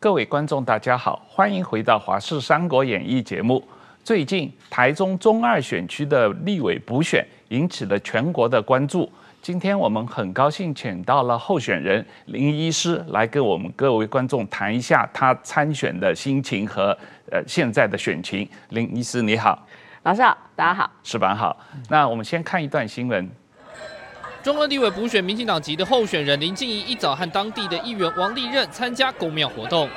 [0.00, 3.60] 各位观众，大家好，欢迎回到《华视三国演义》节目。
[4.04, 9.10] 最近台中中二选区的立委补选引起了全国的关注。
[9.42, 16.96] 今天我们很高兴请到了候选人林医师来跟我们各位观众谈一下他参选的心情和
[17.32, 18.48] 呃现在的选情。
[18.68, 19.66] 林医师你好，
[20.04, 21.56] 老师好，大家好，石板好。
[21.88, 23.28] 那我们先看一段新闻。
[24.40, 29.88] 中央立委补选，民进党籍的候选人林静怡一早和当地的议员王立任参加公庙活动。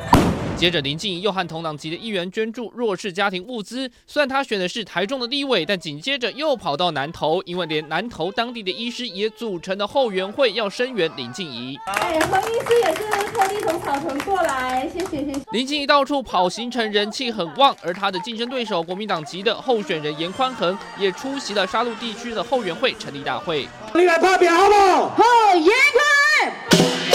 [0.62, 3.90] 接着，林静怡又和同党籍的议员捐助弱势家庭物资。
[4.06, 11.76] 虽然他选的是台中的立委，但紧接着又跑到南投，因为连南投当地的医师也组成了后援会，要声援林静怡。
[11.88, 15.42] 哎，何医师也是特地从草屯过来，谢谢谢谢。
[15.52, 23.68] 林静怡到处跑行程，人气很旺，而他的竞争对手国民党籍的候选人严宽恒也出席了沙鹿地区的后援会成立大会。
[23.96, 25.10] 你来发表好不好？
[25.10, 25.24] 好，
[25.56, 27.11] 颜宽。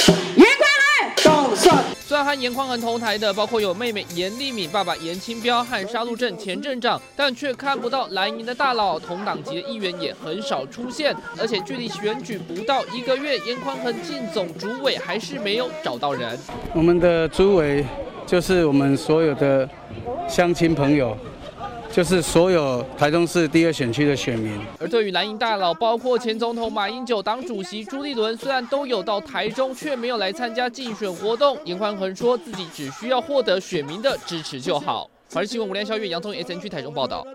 [2.17, 11.15] 虽然和严宽恒同台的，包括有妹妹严丽敏、爸爸严清标和沙鹿镇前镇长，但却看不到蓝营的大佬，同党籍的议员也很少出现。
[11.39, 16.39] 而且距离选举不到一个月，严宽恒进总主委还是没有找到人。
[16.73, 17.85] 我们的主委
[18.25, 19.69] 就是我们所有的
[20.27, 21.15] 乡亲朋友。
[21.97, 24.53] 就是所有台中市第二选区的选民。
[24.79, 31.57] 而对于蓝营大佬，包括前总统马英九、党主席朱立伦，虽然都有到台中，却没有来参加竞选活动。
[31.65, 35.09] 严宽恒说自己只需要获得选民的支持就好。
[35.33, 37.27] 华视新闻吴亮、萧月、杨宗远 SNG 台中报道。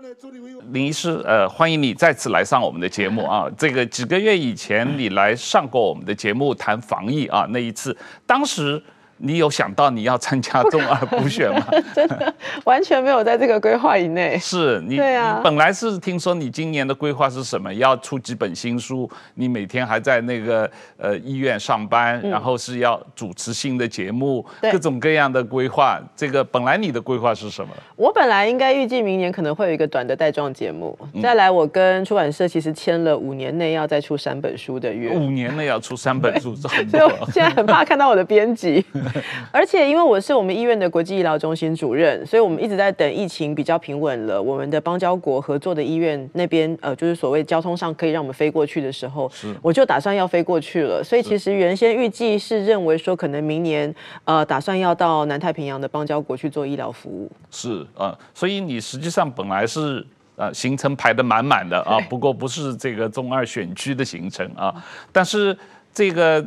[0.70, 3.50] 林医师，呃，欢迎你再次来上我们的节目啊！
[3.58, 8.80] 这个几个月以前你来上过我们的节目谈防疫啊，那一次当时。
[9.24, 11.64] 你有想到你要参加中 二补选吗？
[11.94, 12.34] 真的
[12.64, 14.36] 完全没有在这个规划以内。
[14.38, 17.72] 是你，对啊，本来是听说你今年的规划是什么？
[17.74, 26.00] 要出几本新书，你每天还在那个呃医院上班，然后是要主持新的节目，各种各样的规划。
[26.16, 27.70] 这个本来你的规划是什么？
[27.94, 30.98] 我本来应该预计明年可能会有一个短的带状节目。
[31.22, 35.10] 再来，我跟出版社其实签了五年内要再出三本书的约。
[35.14, 36.98] 五年内要出三本书，这很多。
[36.98, 38.84] 所以我现在很怕看到我的编辑。
[39.50, 49.30] 而且因为我是我们医院的国际医疗中心主任，所以我们一直在等疫情比较平稳了，我们的邦交国合作的医院那边，呃，就是所谓交通上可以让我们飞过去的时候，
[49.60, 51.02] 我就打算要飞过去了。
[51.04, 57.30] 所以其实原先预计是认为说，可能明年呃，打算要到南太平洋的邦交国去做医疗服务。
[57.50, 60.04] 是啊、呃，所以你实际上本来是
[60.36, 64.74] 呃行程排得满满的啊，不过不是这个中二选区的行程啊，
[65.12, 65.56] 但是
[65.92, 66.44] 这个。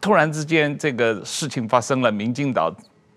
[0.00, 2.74] 突然之间，这个事情发生了，民进党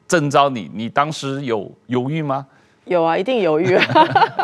[0.07, 2.45] 征召你，你当时有犹豫吗？
[2.85, 3.85] 有啊，一定犹豫啊，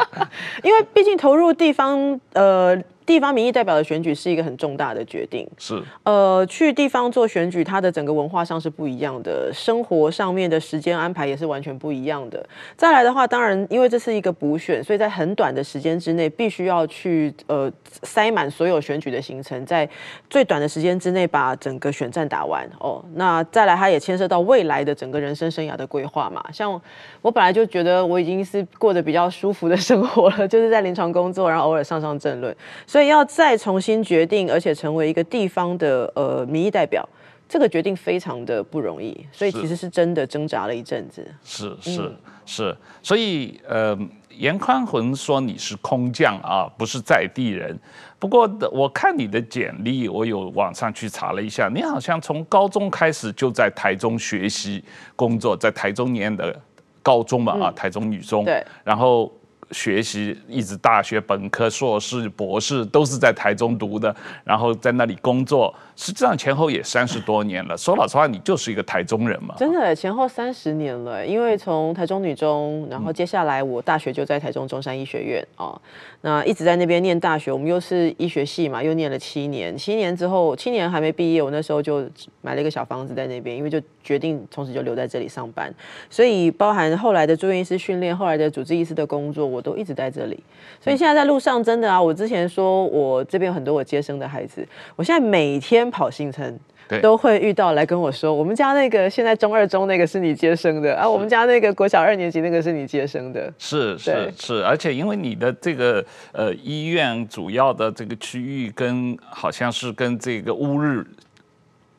[0.63, 2.81] 因为毕竟投入地方，呃。
[3.09, 12.45] 地方民意代表的选举是一个很重大的决定，是呃，去地方做选举，它的整个文化上是不一样的，生活上面的时间安排也是完全不一样的。
[12.77, 17.71] 再来的话，当然因为这是一个补选，所以在很短的时间之内，必须要去呃
[18.03, 19.89] 塞满所有选举的行程，在
[20.29, 23.03] 最短的时间之内把整个选战打完哦。
[23.15, 26.45] 那再来，它也牵涉到未来的整个人生生涯的规划嘛。
[26.53, 26.79] 像
[27.23, 32.55] 我本来就觉得我已经是过得比较舒服的生活了， 就是在临床工作，然后偶尔上上政论，
[32.85, 32.98] 所以。
[32.99, 37.07] 所以要再重新决定，而且成为一个地方的呃民意代表，
[37.47, 39.25] 这个决定非常的不容易。
[39.31, 41.25] 所以其实是真的挣扎了一阵子。
[41.41, 42.15] 是是、嗯、
[42.45, 42.77] 是。
[43.01, 43.97] 所以呃，
[44.31, 47.73] 严宽魂说你是空降啊，不是在地人。
[48.19, 54.83] 不过我看你的简历，我有网上去查了一下，你好像从高中开始就在台中学习
[55.15, 56.53] 工作，在台中念的
[57.01, 58.43] 高中嘛啊，台中女中。
[58.43, 58.61] 对。
[58.83, 59.31] 然后。
[59.71, 65.73] 学习一直大学本科、硕士、博士都是在台中读的，然后在那里工作。
[65.95, 67.77] 实际上前后也三十多年了。
[67.77, 69.53] 说老实话，你就是一个台中人嘛？
[69.57, 71.25] 真的，前后三十年了。
[71.25, 75.79] 因为从台中女中，然后接下来我大学就在台中中山医学院哦，
[76.21, 77.51] 那一直在那边念大学。
[77.51, 79.77] 我们又是医学系嘛，又念了七年。
[79.77, 82.07] 七年之后，七年还没毕业，我那时候就
[82.41, 85.73] 买了一个小房子在那边，因为就决定从此就留在这里上班。
[86.09, 90.41] 所以包含后来的住院医师训练，后来的主治医师的工作，我都一直在这里。
[90.79, 94.65] 所以现在在路上，真的啊，我之前说我这边有很多我接生的孩子，
[94.95, 95.89] 我现在每天。
[95.89, 96.59] 跑行程，
[97.01, 111.05] 都会遇到来跟我说，我们家那个现在中二中那个是你接生的啊，我们家那个国小二年级那个是你接生的，是是是，而且因为你的这个呃医院主要的这个区域跟好像是跟这个乌日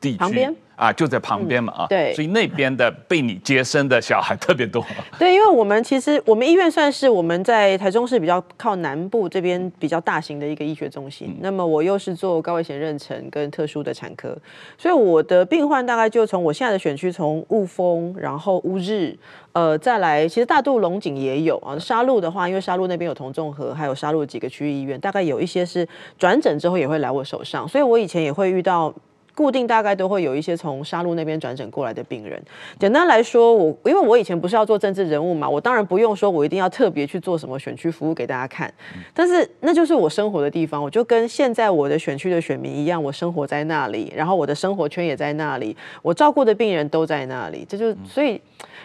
[0.00, 0.54] 地区旁边？
[0.80, 4.82] 啊，就在旁边嘛啊，对，所以那边的被你接生的小孩特别多。
[5.18, 11.36] 对，因为我们其实我们医院算是我们在台中市比较靠南部这边比较大型的一个医学中心。
[11.42, 14.34] 那么我又是做高危险妊娠跟特殊的产科，
[14.78, 19.14] 所以我的病患大概就从我现在的选区，从雾峰，然后乌日，
[19.52, 21.78] 呃，再来，其实大肚龙井也有啊。
[21.78, 25.86] 沙鹿的话，因为沙鹿那边有同众和，还有沙鹿几个区域医院，大概有一些是
[26.18, 28.94] 转诊之后也会来我手上，所以我以前也会遇到。
[29.34, 32.40] 固定大概都会有一些从沙鹿那边转诊过来的病人。
[32.78, 38.72] 简单来说，我因为我以前不是要做政治人物嘛，我当然不用说我一定要特别去做什么选区服务给大家看。
[39.14, 47.66] 但是那就是我生活的地方，我就跟现在我的选区的选民一样，我生活在那里，然后我的生活圈也在那里，我照顾的病人都在那里。
[47.68, 48.40] 这就所以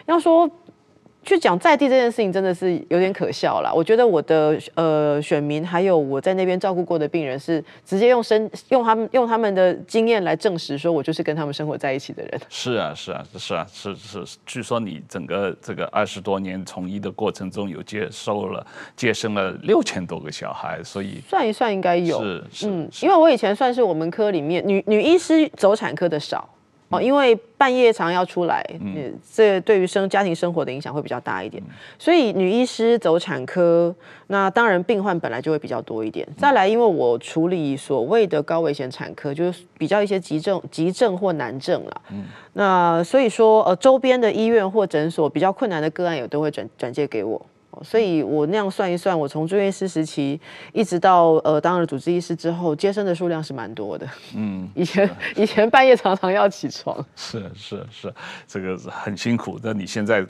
[0.05, 0.49] 要说。
[1.25, 3.73] 去讲在地这件事情真的是有点可笑了。
[3.73, 12.39] 我觉得我的呃选民还有我在那边照顾过的病人是直接用生用他们用他们的经验来证实，说我就是跟他们生活在一起的人。
[12.47, 14.37] 是啊，是啊，是啊，是是，是。
[14.45, 22.21] 据说你整个这个二十多年从医的过程中，有接收了接生了六千多个小孩，所以算一算应该有。
[22.21, 26.47] 是是，嗯，因为我以前算是我们科里面女女医师走产科的少。
[26.95, 31.61] 哦，因为半夜常要出来，嗯，这对于生家庭生活的影响会比较大一点，
[31.97, 33.93] 所以女医师走产科，
[34.27, 36.27] 那当然病患本来就会比较多一点。
[36.37, 47.45] 再来，因为我处理所谓的高危险产科，就是比较一些急症、急症或难症了，嗯，那所以说，呃，周边的医院或诊所比较困难的个案，也都会转转介给我。
[47.83, 50.39] 所以我那样算一算，我从住院医师时期
[50.73, 54.07] 一直到呃当了主治医师之后，接生的数量是蛮多的。
[54.35, 57.03] 嗯，以前以前半夜常常要起床。
[57.15, 58.13] 是是是，
[58.47, 59.59] 这个是很辛苦。
[59.63, 60.25] 那你现在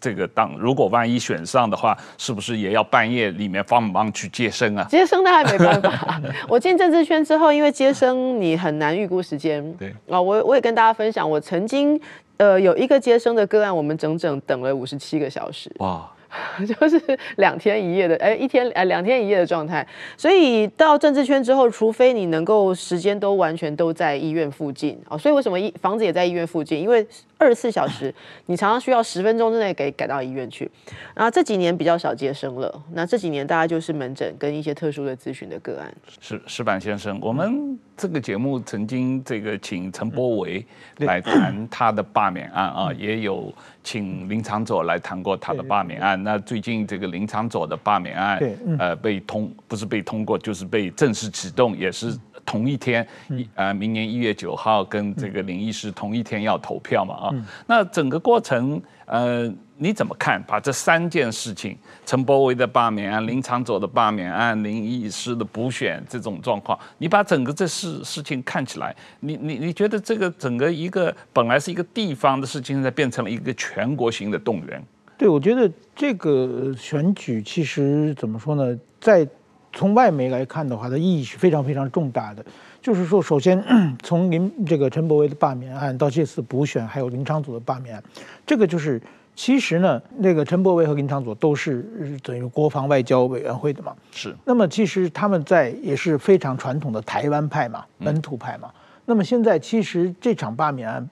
[0.00, 4.86] 这个当如果万一选上的话，是不是也要半夜里面帮忙去接生啊？
[4.90, 6.20] 接生那还没办法。
[6.48, 9.72] 我进政治圈之后，因为接生你很难预估时间。
[9.74, 12.00] 对啊，我我也跟大家分享，我曾经
[12.36, 15.70] 呃有一个接生的个案，我们整整等了五十七个小时。
[15.78, 16.08] 哇。
[16.66, 17.00] 就是
[17.36, 19.86] 两天一夜的，哎，一天哎，两天一夜的状态。
[20.16, 25.16] 所以到政治圈之后，除非你能够时间都完全都在医院附近啊。
[25.16, 26.78] 所以为什么一房子也在医院附近？
[26.80, 27.06] 因为
[27.38, 28.14] 二十四小时，
[28.46, 30.70] 你常常需要十分钟之内给赶到医院去。
[31.14, 32.82] 啊，这几年比较少接生了。
[32.92, 35.92] 那这几年大家就是门诊跟一些特殊的咨询的个案。
[36.20, 40.64] 石石板先生，我们这个节目曾经这个请陈柏维
[40.98, 43.52] 来谈他的罢免案啊，也有
[43.82, 46.22] 请林长佐来谈过他的罢免案。
[46.22, 48.40] 那最近这个林长佐的罢免案，
[48.78, 52.16] 呃，被通不是被通过，就是被正式启动，也是
[52.48, 53.06] 同一天，
[53.54, 57.34] 呃，明年一月九号跟这个林医师同一天要投票嘛啊。
[57.66, 60.42] 那整个过程，呃，你怎么看？
[60.44, 74.82] 把这三件事情，陈柏维的罢免案、林长佐的罢免案、林医师的补选这种状况，你把整个这事事情看起来，你你你觉得这个整个一个本来是一个地方的事情，现在变成了一个全国性的动员？
[75.18, 78.78] 对，我觉得这个选举其实怎么说呢？
[79.00, 79.28] 在
[79.72, 82.44] 从外媒来看的话，它意义是非常非常重大的。
[82.80, 83.62] 就是说，首先
[84.02, 88.02] 从林这个陈伯维的罢免案到这次补选，还有林昌佐的罢免案，
[88.46, 89.00] 这个就是
[89.34, 91.84] 其实呢，那个陈伯维和林昌佐都是
[92.22, 93.94] 等于国防外交委员会的嘛。
[94.10, 94.34] 是。
[94.44, 98.68] 那么其实他们在也是非常传统的台湾派嘛，本土派嘛。
[98.68, 101.08] 嗯、那么现在其实这场罢免案。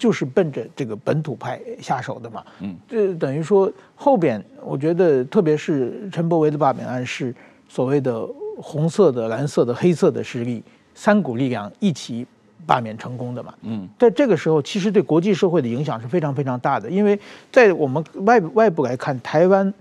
[0.00, 7.34] 就是奔着这个本土派下手的嘛，嗯，这等于说后边，我觉得特别是陈伯维的罢免案是
[7.70, 8.26] 所谓的
[8.56, 10.60] 红色的、蓝色的、黑色的势力
[10.92, 12.26] 三股力量一起
[12.66, 17.16] 罢免成功的嘛，嗯，在这个时候，其实对国际社会的影响是非常非常大的，因为
[17.52, 19.72] 在我们外外部来看，台湾。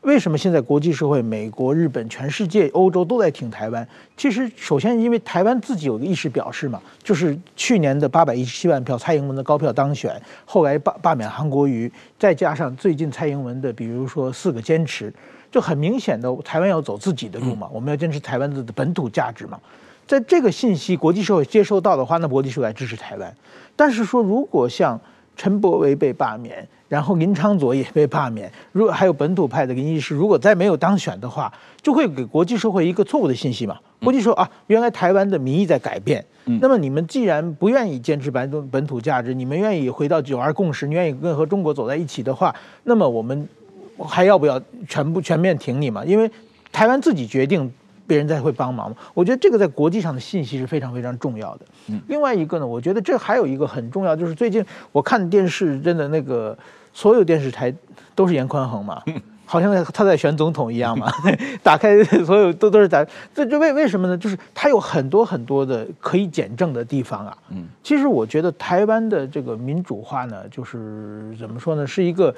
[0.00, 3.88] 为什么现在国际社会、美国、日本、全世界、欧洲都在挺台湾？
[4.18, 15.10] 其实，首先因为台湾自己有个意识表示嘛，就是去年的八百一十七万票，蔡英文的高票当选，后来罢罢免韩国瑜，再加上最近蔡英文的，比如说四个坚持，
[15.54, 19.56] 就很明显的台湾要走自己的路嘛，我们要坚持台湾的本土价值嘛。
[20.04, 23.32] 在这个信息国际社会接收到的话，那国际社会来支持台湾。
[23.76, 25.00] 但是说，如果像
[25.36, 28.50] 陈伯维被罢免，然后林昌佐也被罢免。
[28.72, 33.78] 如果还有本土派的林医师，如果再没有当选的话，就会给国际社会一个错误的信息嘛？
[34.02, 36.24] 国际说啊，原来台湾的民意在改变。
[36.60, 43.48] 那么你们既然不愿意坚持本土本土价值，你们愿意回到九二共识，你愿意跟和中国走在一起的话，那么我们
[43.98, 46.04] 还要不要全部全面挺你嘛？
[46.04, 46.30] 因为
[46.72, 47.72] 台湾自己决定。
[48.06, 51.64] 别人才会帮忙，我觉得这个在国际上的信息是非常非常重要的。
[52.06, 56.54] 另外一个呢，我觉得这还有一个很重要，就是最近我看电视，真的那个
[56.92, 57.74] 所有电视台
[58.14, 59.02] 都是严宽恒嘛，
[59.46, 61.10] 好像他在选总统一样嘛，
[61.64, 64.18] 打开所有都都是在这这为为什么呢？
[64.18, 67.38] 就是他有很多很多的可以检证的地方啊。
[67.48, 72.34] 嗯，其实我觉得台湾的这个民主化呢，就是怎么说呢，是一个。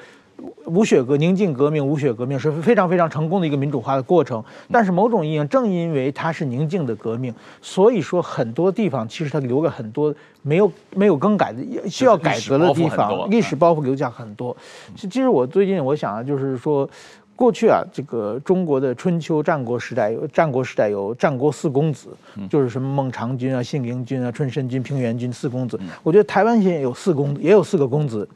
[0.66, 4.42] 无血革宁静革命，无血革命是非常非常成功的一个民主化的过程。
[4.70, 14.56] 但是某种意义上，正因为它是宁静的革命，所以说很多地方其实它留了很多没有没有更改的需要改革的地方，历史包袱留下很多。
[14.96, 16.88] 其实我最近我想啊，就是说。
[17.36, 22.08] 过去啊，这个中国的春秋战国时代有战国时代有战国四公子，
[22.48, 25.78] 就是什么孟尝君啊、信陵君啊、春申君、平原君四公子。
[26.02, 28.26] 我觉得台湾现在有四公，也有四个公子。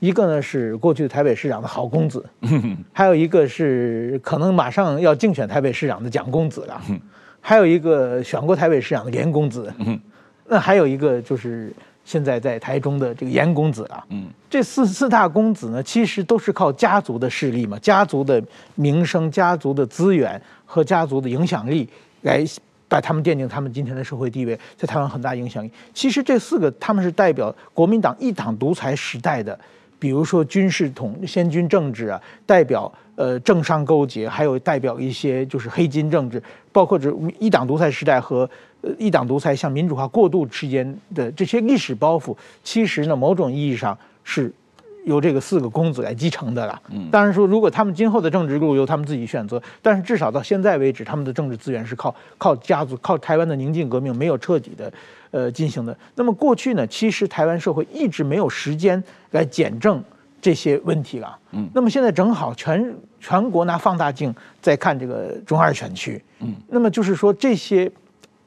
[0.00, 2.24] 一个呢是过去的台北市长的郝公子，
[2.92, 6.82] 还有一个是可能马上要竞选台北市长的蒋公子了，
[7.40, 9.72] 还有一个选过台北市长的严公子，
[10.48, 11.72] 那还有一个就是。
[12.08, 18.42] 现在在台中的这个严公子啊，嗯，这四四大公子呢，其实都是靠家族的势力嘛，家族的
[18.76, 21.86] 名声、家族的资源和家族的影响力
[22.22, 22.42] 来
[22.88, 25.70] 把他们奠定他们今天的社会地位，在台湾很大影响力。
[25.92, 29.60] 其实这四个他们是代表国民党一党独裁时代的，
[29.98, 38.48] 比如说军事统先军政治啊，代表呃政商勾结，还有代表一些就是黑金政治，包括这一党独裁时代和。
[38.80, 44.52] 呃，一党独裁向民主化过渡之间的这些历史包袱，其实呢，某种意义上是
[45.04, 46.80] 由这个四个公子来继承的了。
[46.90, 54.92] 嗯，当然说，如果他们今后的政治路由他们自己选择，但是至少到现在为止，他们的政治资源是靠靠家族、靠台湾的宁静革命没有彻底的
[55.32, 55.96] 呃进行的。
[56.14, 60.00] 那么过去呢，其实台湾社会一直没有时间来检证
[60.40, 61.36] 这些问题了。
[61.50, 64.32] 嗯，那么现在正好全全国拿放大镜
[64.62, 66.22] 在看这个中二选区。
[66.38, 67.90] 嗯，那么就是说这些。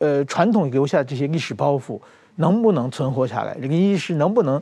[0.02, 2.02] 呃，传统留下这些历史包袱
[2.38, 3.56] 能不能存活下来？
[3.62, 4.60] 这个意思能不能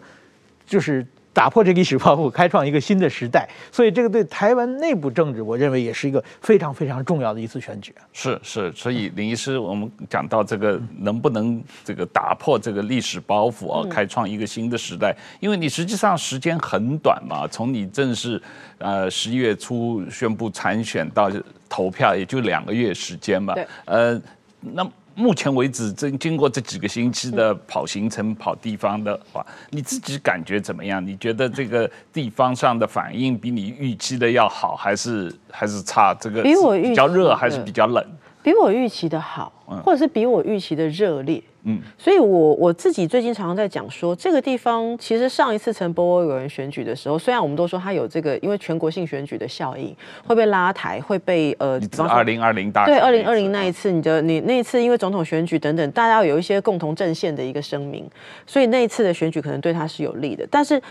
[0.66, 3.48] 就是打破这个历史包袱，开创一个新的时代？
[3.72, 7.96] 所以，这个对台湾内部政治，我认为也是一个非常非常重要的一次选举。
[8.12, 15.16] 是是，所以林医师，我们讲到这个能不能这个打破这个历史包袱啊，开创一个新的时代？
[15.40, 18.42] 因为你实际上时间很短嘛，从你正式
[18.80, 21.32] 呃十一月初宣布参选到
[21.70, 23.54] 投票，也就两个月时间嘛。
[23.54, 23.66] 对。
[23.86, 24.22] 呃，
[24.60, 24.86] 那。
[25.20, 31.06] 目前为止，经经过这几个星期的跑行程、跑地方的话，你自己感觉怎么样？
[31.06, 36.14] 你觉得这个地方上的反应比你预期的要好，还是还是差？
[36.14, 38.04] 这个比我预比较热还是比较冷？
[38.42, 39.52] 比我预期的好，
[39.84, 41.42] 或者是比我预期的热烈？
[41.64, 49.94] 嗯，所以我我自己最近常常在讲说，这个地方其实上一次陈柏惟委员选举的时候，虽然我们都说他有这个因为全国性选举的效应
[50.26, 58.10] 会被拉抬，会被呃，比方说二零二零大选对二零二零那一次，你的你那一次因为总统选举等等，大家有一些共同阵线的一个声明，
[58.48, 60.82] 所以那一次的选举可能对他是有利的，但是。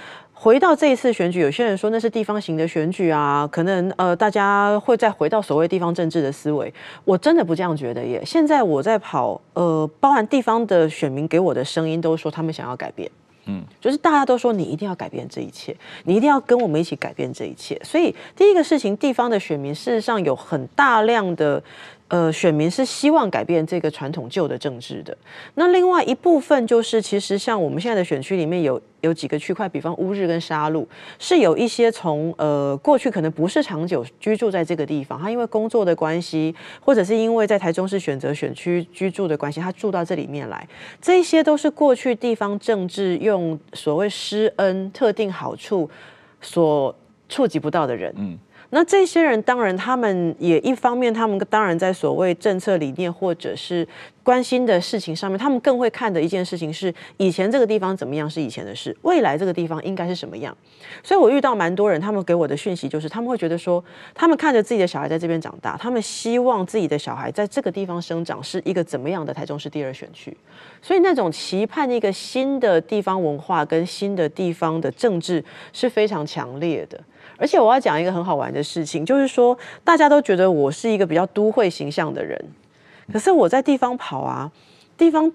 [0.40, 6.72] 回到这一次选举，有些人说那是地方型的选举啊，可能呃大家会再回到所谓地方政治的思维。
[7.04, 8.22] 我真的不这样觉得耶。
[8.24, 13.10] 现在我在跑，呃，包含地方的选民给我的声音都说他们想要改变，
[13.46, 17.76] 嗯，就是大家都说你一定要改变这一切，你一定要跟我们一起改变这一切。
[17.82, 21.60] 所以第一个事情，地方的选民事实上有很大量的。
[22.08, 25.16] 呃，选民是希望改变这个传统旧的政治的。
[25.56, 30.88] 那另外一部分就是，其实像我们现在的选区里面有有几个区块，比方乌日跟沙鹿，
[31.18, 40.66] 是有一些从呃过去可能不是长久居住在这个地方，他因为工作的关系，或者是因为在台中市选择选区居住的关系，他住到这里面来。
[41.02, 45.90] 这些都是过去地方政治用所谓施恩特定好处
[46.40, 46.94] 所
[47.28, 48.14] 触及不到的人。
[48.16, 48.38] 嗯。
[48.70, 53.86] 那这些人当然，他们也一方面，他们当然在所谓政策理念或者是
[54.22, 60.54] 关心的事情上面，他们更会看的一件事情是，以前这个地方怎么样是以前的事，未来这个地方应该是什么样。
[61.02, 63.82] 所以我遇到蛮多人，他们给我的讯息就是，他们会觉得说，
[64.14, 70.36] 他们看着自己的小孩在这边长大，他们希望自己的小孩在这个地方生长是一个怎么样的台中市第二选区。
[70.82, 77.00] 所以那种期盼一个新的地方文化跟新的地方的政治是非常强烈的。
[77.38, 82.38] 而且我要讲一个很好玩的事情，就是说大家都觉得我是一个比较都会形象的人，
[83.12, 84.50] 可是我在地方跑啊，
[84.96, 85.32] 地方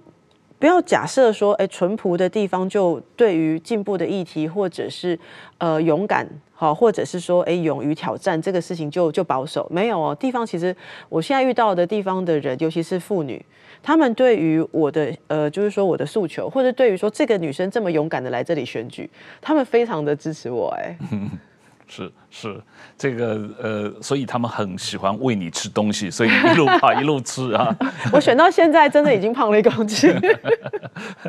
[0.59, 5.17] 不要假设说，哎，淳朴的地方就对于进步的议题或者是
[5.57, 10.15] 呃勇敢好，或者是说哎勇于挑战这个事情就就保守，没有哦。
[10.15, 10.75] 地方其实
[11.09, 13.43] 我现在遇到的地方的人，尤其是妇女，
[13.81, 19.09] 他们对于我的呃就是说我的诉求，或者对于说这个女生这么勇敢的来这里选举，
[19.41, 20.97] 他们非常的支持我，哎。
[21.95, 22.59] 是是，
[22.97, 27.75] 这个呃，所以他们很喜欢喂你吃东西，所以一路跑一路吃啊。
[28.11, 30.11] 我选到现在真的已经胖了一公斤。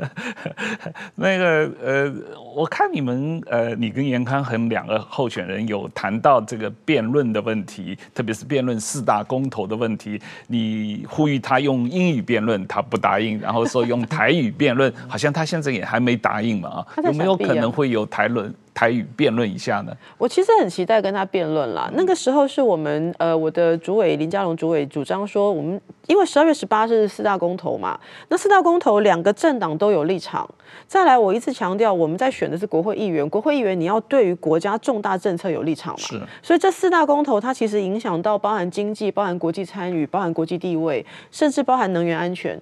[1.16, 2.14] 那个呃，
[2.56, 16.86] 我看你们呃，你跟严康恒两个候选人有谈到这个辩论的问题，特别是辩论四大公投的问题，你呼吁他用英语辩论，他不答应，然后说用台语辩论，好像他现在也还没答应嘛啊？
[17.04, 18.54] 有没有可能会有台论？
[18.74, 19.96] 台语辩论一下呢？
[20.18, 21.88] 我其实很期待跟他辩论啦。
[21.94, 30.48] 那个时候是我们呃，我的主委林佳龙主委主张说，我们因为十二月十八是四大公投嘛，那四大公投两个政党都有立场。
[30.86, 36.00] 再来，我一直强调，我们在选的是国会议员，国会议员你要对于国家重大政策有立场嘛。
[36.00, 36.20] 是。
[36.42, 42.60] 所以这四大公投它其实影响到包含经济、包含国际参与、包含国际地位，甚至包含能源安全。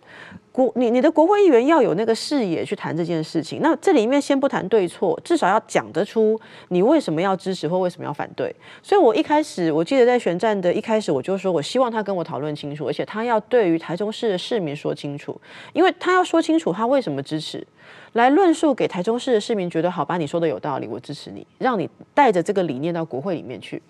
[0.53, 3.61] 国，你你的国会议员要有那个视野去谈这件事情。
[3.63, 6.39] 那这里面先不谈对错，至少要讲得出
[6.69, 8.55] 你为什么要支持或为什么要反对。
[8.83, 15.41] 所以我一开始我记得在选战的一开始，我就说我希望他跟我讨论清楚，而且他要对于台中市的市民说清楚，
[15.73, 17.67] 因为他要说清楚他为什么支持。
[18.13, 23.83] 来论述给台中市的市民觉得好吧，你说的有道理，我支持你，让你带着这个理念到国会里面去。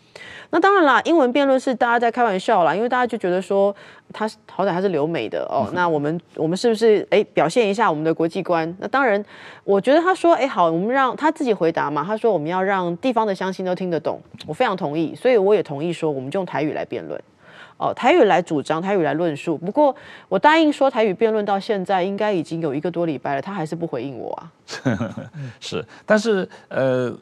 [0.51, 3.75] 那当然啦，英文辩论是大家在开玩笑啦，因为大家就觉得说
[4.13, 8.73] 他好歹他是留美的哦，那我们我们是不是哎表现一下我们的国际观？
[8.79, 9.25] 那当然，
[9.65, 12.05] 我觉得他说哎好，我们让他自己回答嘛。
[12.05, 17.21] 他说我们要让地方的乡亲都听得懂，我非常同意，所以我也同意说我们就用台语来辩论。
[17.83, 19.59] 哦，台语来主张，台语来论述。
[19.59, 19.95] 不过
[20.29, 24.53] 我答应说台语辩论到现在应该已经有一个多礼拜了，他还是不回应我啊。
[25.59, 27.13] 是，但是呃。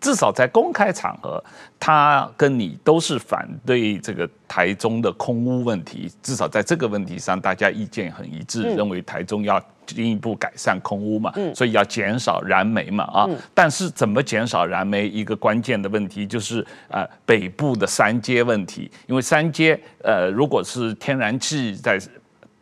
[0.00, 1.42] 至少在公开场合，
[1.78, 6.10] 他跟你都是反对这个台中的空屋问题。
[6.22, 13.28] 至少在这个问题上，大家意见很一致，认为台中要进一步改善空屋嘛，所以要减少燃煤嘛啊。
[13.52, 22.00] 但是怎么减少燃煤，一个关键的问题就是呃北部的三阶问题，因为三阶呃如果是天然气在。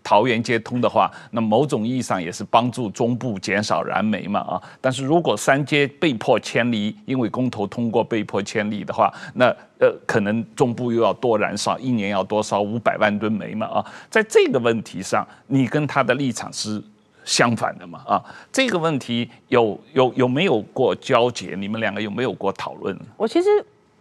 [0.09, 4.63] 桃园接通的话，那某种意义上也是帮助中部减少燃煤嘛啊。
[4.81, 13.85] 但是如果三阶被迫迁离，因为公投通过被迫迁离的话，那呃可能中部又要多燃烧，一年要多烧五百万吨煤嘛啊。
[14.09, 16.83] 在这个问题上，你跟他的立场是
[17.27, 18.25] 相反的嘛啊。
[18.51, 21.55] 这个问题有有有没有过交接？
[21.55, 22.99] 你们两个有没有过讨论？
[23.19, 23.49] 我其实。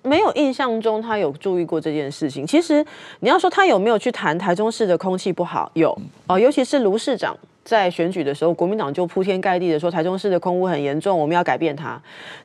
[0.03, 2.45] 没有印象中他有注意过这件事情。
[2.45, 2.85] 其实
[3.19, 12.01] 你要说他有没有去谈台中市的空气不好，有哦，尤其是卢市长在选举的时候，国民党就铺天盖地的说台中市的空污很严重，我们要改变它。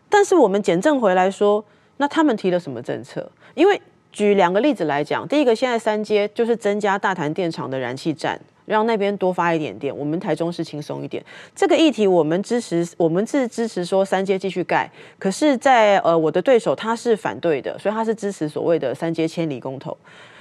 [0.09, 1.65] 但是我们检证回来说，
[1.99, 3.31] 那他们提了什么政策？
[3.55, 3.81] 因为
[4.12, 8.40] 举两个例子来讲，第一个现在三阶就是增加大潭电厂的燃气站。
[8.64, 11.22] 让那边多发一点电，我们台中是轻松一点。
[11.55, 14.88] 这个议题我们支持，我们是支持说三阶继续盖。
[15.18, 19.94] 可是在，呃我的对手他是反对的，所以他是支持所谓的三阶千里公投。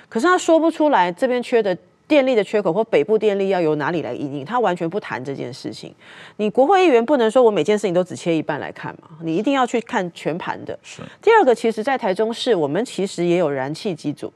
[0.07, 1.75] 可是他说不出来这边缺的
[2.11, 5.95] 电力的缺口或北部电力要由哪里来因应，他完全不谈这件事情。
[6.35, 10.77] 你国会议员不能说我每件事情都只切一半来看嘛，你一定要去看全盘的。
[10.83, 11.01] 是。
[11.21, 14.33] 第二个，其实，在台中市，我们其实也有燃气机组。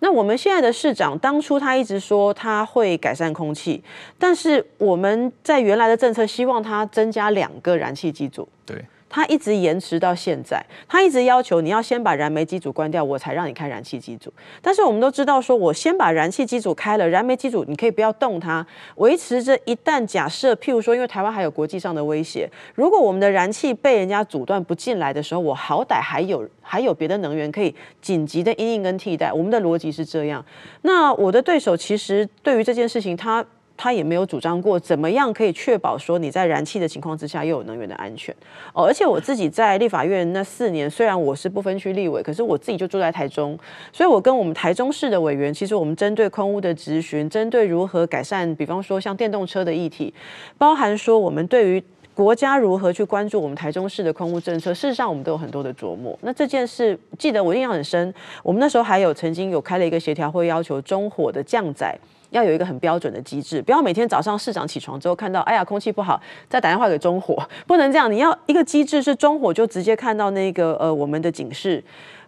[0.00, 3.80] 那我们现在的市长，当初他一直说他会改善空气，
[4.18, 8.48] 但是我们在原来的政策希望他增加两个燃气机组。
[8.66, 8.84] 对。
[9.12, 14.32] 他一直延迟到现在，他一直要求你要先把燃煤机组关掉，我才让你开燃气机组。
[14.62, 29.30] 但是我们都知道，说我先把燃气机组开了，燃煤机组你可以不要动它，维持着一旦假设，譬如说，因为台湾还有国际上的威胁，如果我们的燃气被人家阻断不进来的时候，我好歹还有还有别的能源可以紧急的因应跟替代。
[29.30, 30.42] 我们的逻辑是这样。
[30.80, 33.44] 那我的对手其实对于这件事情，他。
[33.76, 38.34] 他也没有主张过怎么样可以确保说你在燃气的情况之下又有能源的安全
[38.72, 38.84] 哦。
[38.84, 43.58] 而且我自己在立法院那四年，虽然我是不分区立委，可是我自己就住在台中，
[43.92, 50.12] 所以我跟我们台中市的委员，其实我们针对空污的质询，针对如何改善，比方说像电动车的议题，
[50.56, 51.82] 包含说我们对于
[52.14, 56.16] 国家如何去关注我们台中市的空污政策，事实上我们都有很多的琢磨。
[56.20, 61.98] 那这件事记得我印象很深，我们那时候还有曾经有开了一个协调会，要求中火的降载。
[62.32, 68.10] 要有一个很标准的机制，不要每天早上市长起床之后看到，哎呀，空气不好，再打电话给中火， 不能这样。
[68.10, 71.84] 你要一个机制是中火就直接看到那个呃我们的警示，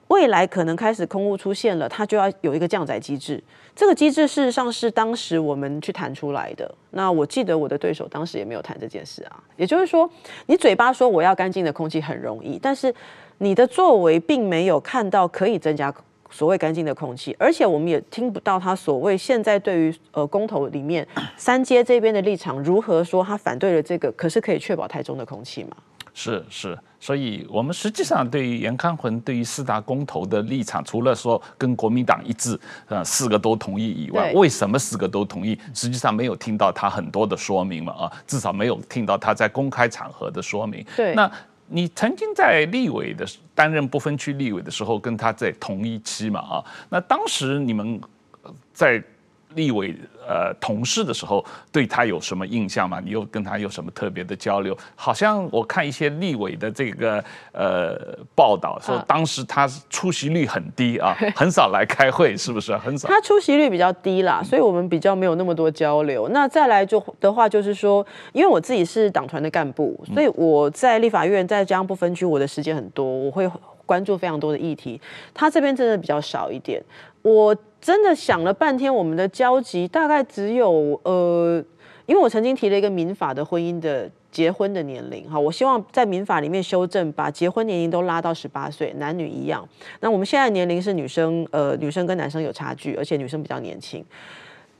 [0.08, 3.42] 未来可能开始空污出现了，它就要有一个降载机制。
[3.74, 6.72] 这个机制事实上是当时我们去谈出来的。
[6.90, 9.42] 那我记得我的对手当时也没有谈这件事啊。
[9.56, 10.08] 也就是说，
[10.46, 12.94] 你嘴巴说我要干净的空气很容易，但是
[13.38, 15.92] 你的作为并没有看到可以增加。
[16.34, 25.70] 所谓干净的空气，而且我们也听不到他所谓现在对于呃公投里面三阶这边的立场如何说他反对了这个，可是可以确保台中的空气吗？
[26.12, 35.58] 是是，所以我们实际上对于严康魂对于四大公投的立场，除了说跟国民党一致，呃，四个都同意以外，为什么四个都同意？
[35.72, 40.84] 实际上没有听到他很多的说明嘛，啊，至少没有听到他在公开场合的说明。
[40.96, 41.30] 对，那
[41.66, 48.00] 你曾经在立委的担任不分区立委的时候，跟他在同一期嘛，啊，那当时你们
[48.72, 49.02] 在。
[49.54, 49.94] 立委
[50.28, 53.00] 呃同事的时候，对他有什么印象吗？
[53.04, 54.76] 你又跟他有什么特别的交流？
[54.94, 57.98] 好像我看一些立委的这个呃
[58.34, 62.76] 报道说，当时他出席率很低啊， 很少来开会，是不是？
[62.76, 63.08] 很少。
[63.08, 66.28] 他出席率比较低啦，所以我们比较没有那么多交流。
[66.30, 73.50] 那再来就的话，就是说，因为我自己是党团的干部，所以我在立法院在中央不分区，我的时间很多，我会
[73.86, 75.00] 关注非常多的议题。
[75.32, 76.82] 他这边真的比较少一点，
[77.22, 77.56] 我。
[77.84, 81.62] 真的想了半天，我们的交集大概只有呃，
[82.06, 89.68] 因为我曾经提了一个民法的婚姻的结婚的年龄哈，我希望在民法里面修正，把结婚年龄都拉到十八岁，男女一样。
[90.00, 94.02] 那我们现在年龄是女生呃，女生跟男生有差距，而且女生比较年轻。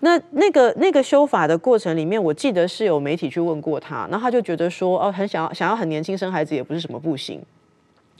[0.00, 7.42] 那那个那个修法的过程里面，我记得是有媒体去问过他，然后他就觉得说哦，很想要想要很年轻生孩子也不是什么不行。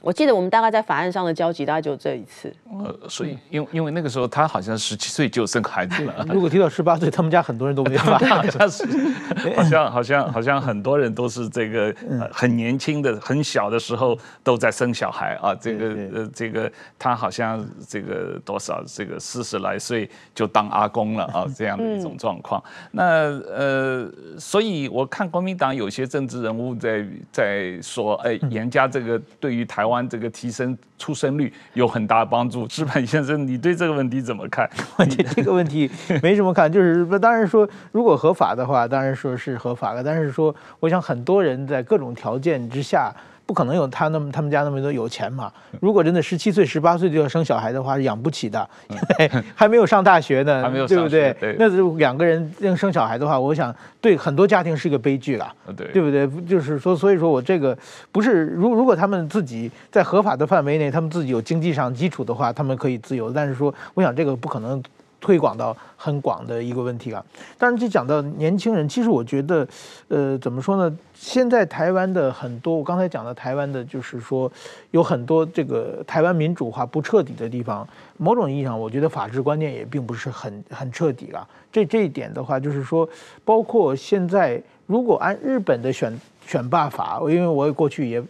[0.05, 2.53] 我记得我们大概在法案上的交集，大概就这一次。
[2.69, 6.23] 呃，所以因为因为那个时候他好像十七岁就生孩子了。
[6.31, 8.19] 如果提到十八岁，他们家很多人都没法。
[8.19, 8.85] 好像是，
[9.57, 15.55] 好像好像好像很多人都是这个、呃、很年轻的、很小的时候都在生小孩啊。
[15.55, 22.63] 这个呃，这个他好像这个多少这个四十来岁就当阿公了啊，这样的一种状况。
[22.91, 29.94] 那呃，所以我看国民党有些政治人物在在说，哎，严家这个对于台湾。
[30.07, 34.69] 这个提升出生率有很大帮助，志本先生，你对这个问题怎么看？
[34.97, 35.89] 我觉这个问题
[36.23, 43.13] 没什么看，就是 当然说，如果合法的话，当然说是合法的，但是说，我想很多人在各种条件之下。
[43.45, 45.51] 不可能有他那么他们家那么多有钱嘛？
[45.79, 51.35] 如果真的十七岁、十八岁就要生小孩的话，养不起的，因为 还没有上大学呢， 对不对？
[51.59, 56.27] 那就两个人要生小孩的话，我想对很多家庭是一个悲剧了，对不对？
[56.47, 57.77] 就是说，所以说我这个
[58.11, 63.31] 不是，如如果他们自己在合法的范围内，他们自己有经济上基础的话，他们可以自由。
[63.31, 64.81] 但是说，我想这个不可能。
[65.25, 67.25] 推广到很广的一个问题啊，
[67.57, 69.67] 当然就讲到年轻人，其实我觉得，
[70.07, 70.95] 呃，怎么说呢？
[71.15, 74.51] 现在台湾的很多，我刚才讲的台湾的，就是说
[74.91, 81.47] 有很多这个台湾民主化不彻底的地方，某种意义上，我觉得法治观念也并不是很很彻底了。
[81.71, 83.09] 这这一点的话，就是说，
[83.43, 88.23] 包括现在如果按日本的选选罢法，因为我也过去也。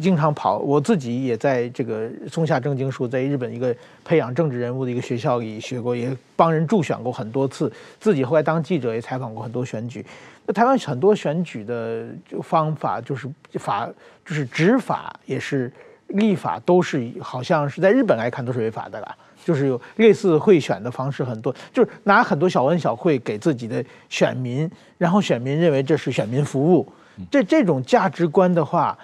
[0.00, 7.72] 经常跑，我自己也在这个松下正经书，在日本一个培养政治人物的一个学校里学过，也帮人助选过很多次。
[7.98, 10.04] 自己后来当记者也采访过很多选举。
[10.46, 12.06] 那台湾很多选举的
[12.42, 13.88] 方法，就是法，
[14.24, 15.70] 就是执法也是
[16.08, 19.16] 立法，都是好像是在日本来看都是违法的啦。
[19.44, 26.86] 就是有类似贿选的方式很多，就是拿很多小恩小惠给自己的选民，然后选民认为这是选民服务。
[27.30, 28.96] 这这种价值观的话。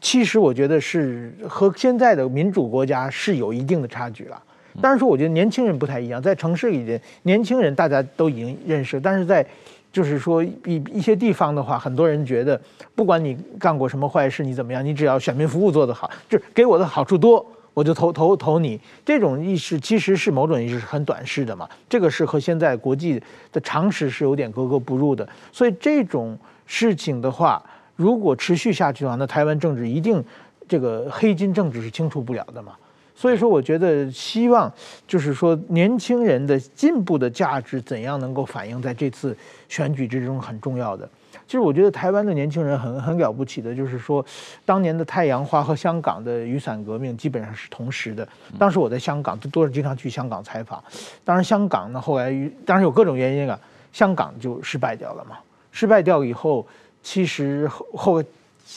[0.00, 4.42] 其实我觉得是和现在的民主国家是有一定的差距了。
[4.80, 9.46] 当然说，我觉得年轻人不太一样，在城市里的年轻人大家都已经认识，但是在
[9.92, 12.58] 就是说一一些地方的话，很多人觉得
[12.94, 18.80] 不管你干过什么坏事，你怎么样，你只要选民服务做得好，就是给我的好处多，我就投投投你。
[19.04, 21.68] 这种意识其实是某种意识是很短视的嘛。
[21.88, 25.28] 这个是和现在国际的常识是有点格格不入的。
[25.52, 27.62] 所以这种事情的话。
[28.02, 30.22] 如果持续下去的话，那台湾政治一定
[30.66, 32.72] 这个黑金政治是清除不了的嘛。
[33.14, 34.72] 所以说，我觉得希望
[35.06, 39.36] 就是说，年轻人的进步的价值怎样能够反映在这次
[39.68, 41.08] 选举之中很重要的。
[41.46, 44.24] 其实我觉得台湾的年轻人很很了不起的，就是说，
[44.64, 48.26] 当年的太阳花和香港的雨伞革命基本上是同时的。
[48.58, 50.82] 当时我在香港，都是经常去香港采访。
[51.22, 52.30] 当然，香港呢后来
[52.66, 53.56] 当然有各种原因啊，
[53.92, 55.36] 香港就失败掉了嘛。
[55.70, 56.66] 失败掉以后。
[57.02, 58.24] 其实后后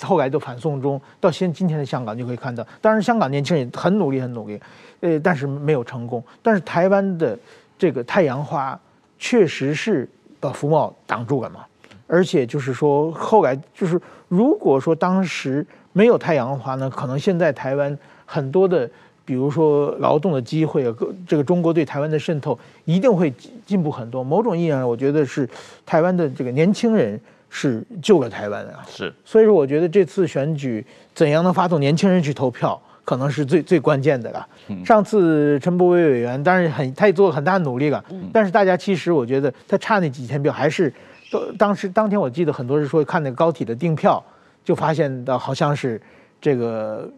[0.02, 4.60] 后来的反送中到现今天的香港就可以看到，当然香港年轻人很努力很努力，
[5.00, 6.22] 呃，但是没有成功。
[6.42, 7.38] 但是台湾的
[7.78, 8.78] 这个太阳花
[9.18, 10.10] 确实是
[10.40, 11.62] 把福茂挡住了嘛，
[12.08, 18.90] 而且就是说后来就是如果说当时没有太阳花呢，可能现在台湾很多的
[19.24, 20.94] 比如说劳动的机会啊，
[21.26, 23.34] 这个中国对台湾的渗透一定会
[23.66, 24.22] 进步很多。
[24.22, 25.48] 某种意义上，我觉得是
[25.86, 27.18] 台湾的这个年轻人。
[27.58, 34.46] 是救了台湾啊，是，所以说我觉得这次选举怎样能发动年轻人去投票，可能是最最关键的了。
[34.84, 40.94] 上次陈柏惟委员当然很，他也做了很大努力了，但是大家其实我觉得他差那几千票，还是
[41.32, 44.22] 都当时当天我记得很多人说看那个高铁的订票，
[44.62, 46.02] 就发现到好像是
[46.42, 47.10] 这个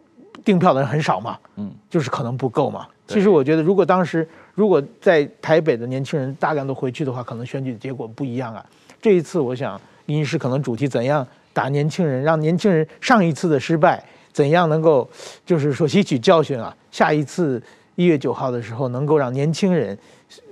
[0.46, 2.86] 订票的人很少嘛，嗯，就是可能不够嘛。
[3.08, 8.64] 其实我觉得，如果当时如果在台北的年轻人大量都回去的话，可能选举的结果不一样啊。
[9.02, 15.10] 这一次，我想临时可能主题怎样打年轻人，让年轻人上一次的失败怎样能够
[15.46, 17.62] 就是说吸取教训啊，下一次
[17.96, 19.98] 一月九号的时候能够让年轻人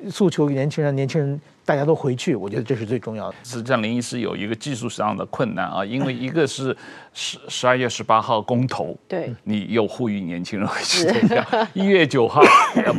[0.09, 1.41] 诉求年轻人，年轻人。
[1.67, 3.35] 大家都回去，我觉得这是最重要的。
[3.43, 6.77] 实际上，林医师有一个技术上的困难啊，因为一个是
[7.17, 12.41] 十十二月十八号公投，对，你又呼吁年轻人回去投票；一月九号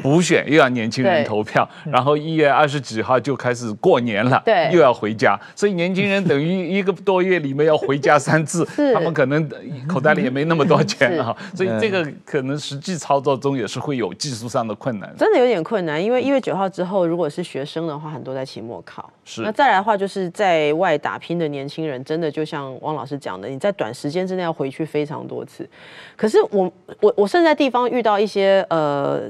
[0.02, 9.46] 补选又要年轻人投票，然后一月二十几号就开始过年了，对，又要回家，所以年轻人等于一个多月里面要回家三次， 他们可能
[9.86, 15.14] 口袋里也没那么多钱啊，所以这个可能实际操作中也是会有技术上的困难。
[15.18, 19.12] 真的有点困难，因为一月九号之后，如果是学生的话，很多在期末考。
[19.26, 19.42] 是。
[19.42, 25.68] 那再来的话，就是在外打拼的年轻人，真的就像汪老师讲的，你在短时时间之内要回去非常多次。
[26.16, 29.22] 可是我我我甚至在地方遇到一些呃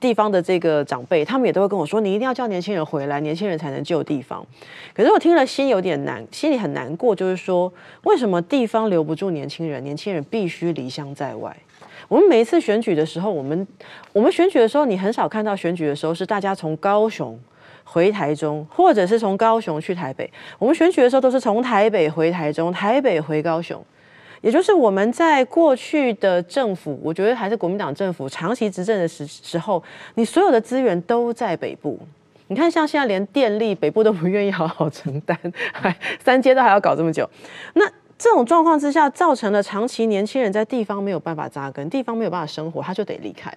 [0.00, 4.44] 地方的这个长辈，他们也都会跟我说，你一定要叫年轻人回来，年轻人才能救地方。
[4.94, 11.56] 可是我听了心有点难，心里很难过，就是说为什么地方留不住年轻人，年轻人必须离乡在外？
[12.08, 13.66] 我们每一次选举的时候，我们
[14.12, 17.38] 我们选举的时候，你很少看到选举的时候是大家从高雄。
[17.86, 20.28] 回台中，或者是从高雄去台北。
[20.58, 23.80] 我们选举的时候都是从台北回台中，台北回高雄。
[24.44, 29.82] 也就是我们在过去的政府，我觉得还是国民党政府长期执政的时时候，
[30.16, 31.98] 你所有的资源都在北部。
[32.48, 35.34] 你看，像现在连电力北部都不愿意好好承担，
[35.72, 37.26] 还三阶都还要搞这么久。
[37.72, 43.50] 那这种状况之下，造成了长期年轻人在地方没有办法扎根，地方没有办法生活，他就得离开。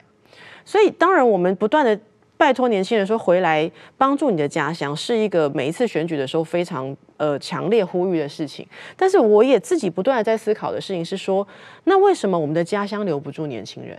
[0.63, 2.00] 所以，当然我们不断的。
[2.38, 8.65] 拜托年轻人说回来帮助你的家乡，是一个每一次选举的时候非常呃强烈呼吁的事情。
[8.95, 11.45] 但是我也自己不断的在思考的事情是说，
[11.86, 13.97] 那为什么我们的家乡留不住年轻人？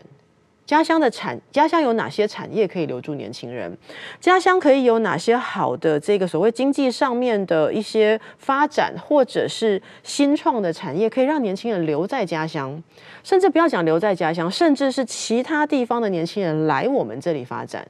[0.65, 3.75] 家乡的产家乡有哪些产业可以留住年轻人？
[4.21, 12.81] 家乡可以有哪些好的这个所谓经济上面的一些发展，或者是新创的产业，可以让年轻人留在家乡？
[13.25, 17.89] 甚至不要讲留在家乡，甚至是其他地方的年轻人来我们这里发展。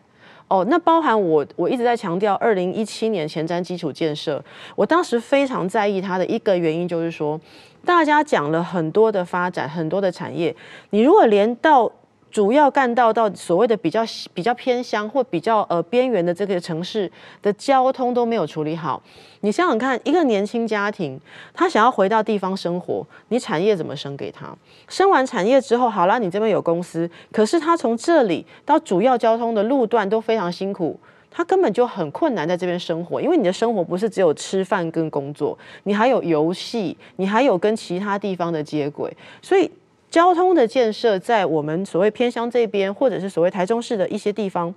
[0.49, 4.43] 哦，那包含我，我一直在强调，二零一七年前瞻基础建设，
[4.75, 7.41] 我当时非常在意它的一个原因，就是说，
[7.85, 10.55] 大家讲了很多的发展，很多的产业，
[10.91, 11.93] 你如果连到。
[12.31, 14.03] 主要干道到所谓的比较
[14.35, 17.11] 比较偏乡或比较呃边缘的这个城市
[17.41, 19.03] 的交通都没有处理好，
[19.41, 21.19] 你想想看，一个年轻家庭
[21.55, 24.55] 他想要回到地方生活，你产业怎么生给他？
[24.89, 39.11] 生完产业之后，好啦，你这边有公司，可是他从这里到主要交通的路段都非常辛苦，他根本就很困难在这边生活，因为你的生活不是只有吃饭跟工作，你还有游戏，你还有跟其他地方的接轨，
[39.41, 39.71] 所以。
[40.11, 44.75] 交通的建设在我们所谓偏乡这边，或者是所谓台中市的一些地方，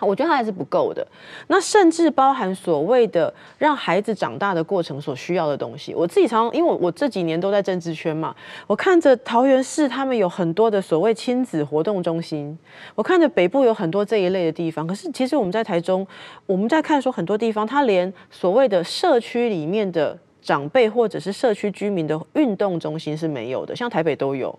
[0.00, 1.06] 我觉得它还是不够的。
[1.48, 5.92] 那甚至包含所谓的让孩子长大的过程所需要的东西。
[5.94, 8.34] 我自己常常，因为我这几年都在政治圈嘛，
[8.66, 12.58] 我看着桃园市他们有很多的所谓亲子活动中心，
[12.94, 14.86] 我看着北部有很多这一类的地方。
[14.86, 16.06] 可是其实我们在台中，
[16.46, 20.18] 我们在看说很多地方，它连所谓的社区里面的。
[20.40, 24.56] 长辈或者是社区居民的运动中心是没有的，像台北都有，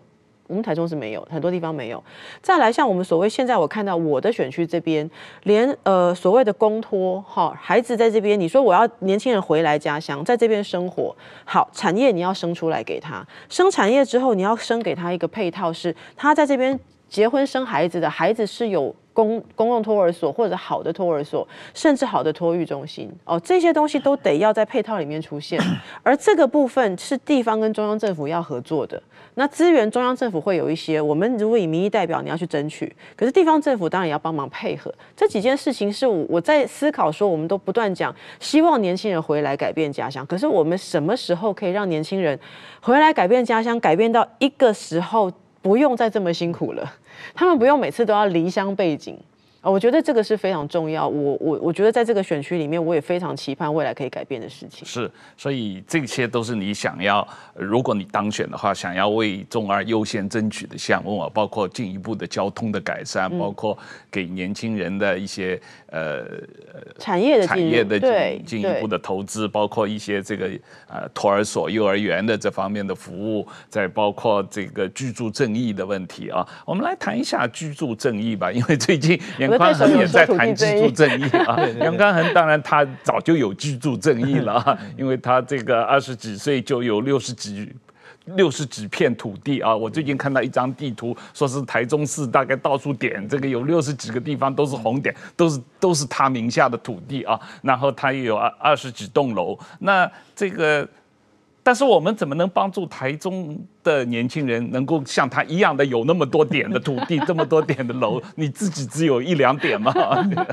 [0.48, 2.04] 我们台中是没有，很多地方没有。
[2.42, 5.10] 再来，像我们所谓现在我看到我的选区这边，
[5.44, 11.16] 连呃所谓的公托哈，孩子在这边，你说我要年轻人回来家乡，在这边生活，
[11.46, 18.96] 好，产业你要生出来给他，生产业之后你要生给他一个配套，是他在这边结婚生孩子的孩子是有。
[19.12, 25.60] 公公共托儿所或者好的托儿所，甚至好的托育中心哦，这些东西都得要在配套里面出现，
[26.04, 29.02] 而这个部分是地方跟中央政府要合作的。
[29.34, 34.94] 那资源中央政府会有一些，我们如果以民意代表你要去争取，可是地方政府当然也要帮忙配合。
[35.18, 42.40] 这几件事情是我我在思考说，我们都不断讲，希望年轻人回来改变家乡，可是我们什么时候可以让年轻人
[42.80, 45.30] 回来改变家乡，改变到一个时候
[45.62, 46.94] 不用再这么辛苦了？
[47.34, 49.18] 他们不用每次都要离乡背井
[49.62, 51.06] 啊，我觉得这个是非常重要。
[51.06, 54.88] 我我我觉得在这个选区里面，我也非常期盼未来可以改变的事情。
[54.88, 63.78] 是，所以这些都是你想要，如果你当选的话，想要为中二优先争取的项目啊，包括进一步的交通的改善，包括
[64.10, 65.60] 给年轻人的一些
[65.92, 66.26] 呃
[66.98, 70.50] 产业的产业的进进一步的投资，包括一些这个
[70.88, 76.48] 呃托儿所、幼儿园的这方面的服务，再包括这个居住正义的问题啊。
[76.66, 81.60] 我们来谈一下居住正义吧，因为最近严宽恒也在谈居住正义啊。
[81.80, 87.70] 严宽恒当然他早就有居住正义了啊， 因为他这个二十几岁就有六十几。
[88.36, 89.76] 六十几片土地啊。
[89.76, 97.40] 我最近看到一张地图，说是台中市大概到处点这个有六十几个地方都是红点，都是都是他名下的土地啊。
[97.62, 100.88] 然后他也有二二十几栋楼，那这个。
[101.62, 108.20] 但是我们怎么能帮助台中的年轻人能够像他一样的有那么多点的土地，这么多点的楼？
[108.36, 109.94] 你自己只有一两点吗？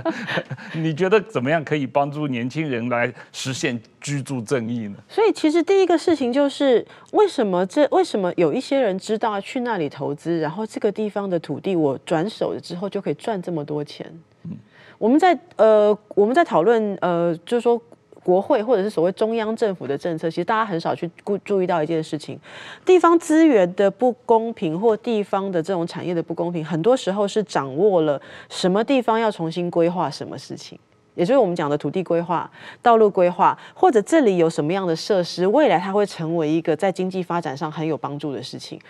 [0.74, 4.96] 你觉得怎么样可以帮助年轻人来实现居住正义呢？
[5.08, 14.06] 所以其实第一个事情就是，为什么这为什么有一些人知道去那里投资，然后这个地方的土地我转手了之后就可以赚这么多钱？
[14.44, 14.50] 嗯，
[14.98, 17.80] 我们在呃我们在讨论呃就是说。
[18.26, 22.36] 国会或者是所谓中央政府的政策，其实大家很少去注注意到一件事情：
[22.84, 30.76] 地方资源的不公平或地方的这种产业的不公平，很多时候是掌握了什么地方要重新规划什么事情，
[31.14, 32.50] 也就是我们讲的土地规划、
[32.82, 38.80] 道路规划，或者这里有什么样的设施，未来它会成为一个在经济发展上很有帮助的事情。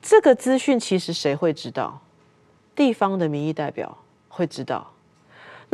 [0.00, 2.00] 这个资讯其实谁会知道？
[2.76, 4.93] 地方的民意代表会知道。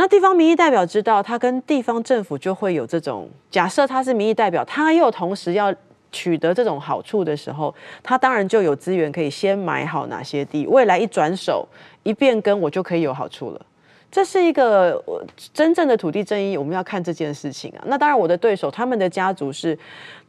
[0.00, 5.74] 那地方民意代表知道，他跟地方政府就会有这种假设，他是民意代表，他又同时要
[6.10, 11.68] 取得这种好处的时候，他当然就有资源可以先买好哪些地，未来一转手
[12.02, 13.60] 一变更，我就可以有好处了。
[14.10, 15.04] 这是一个
[15.52, 17.84] 真正的土地正义，我们要看这件事情啊。
[17.84, 19.78] 那当然，我的对手他们的家族是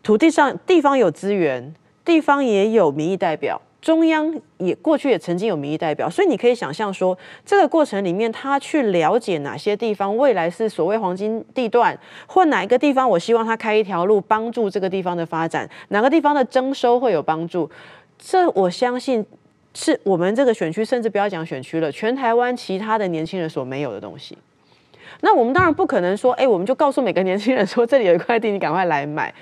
[0.03, 3.61] 土地上地方有资源，地方也有民意代表。
[3.81, 17.67] 中央也过去也曾经有民意代表，所以你可以想象说，这个过程里面，他去了解哪些地方未来是所谓黄金地段，或哪一个地方，我希望他开一条路帮助这个地方的发展，哪个地方的征收会有帮助，
[18.19, 19.25] 这我相信
[19.73, 24.37] 是我们这个选区，甚至不要讲选区了，全台湾其他的年轻人所没有的东西。
[25.19, 29.33] 那我们当然不可能说，哎，我们就告诉每个年轻人说，这里有一块地，你赶快来买。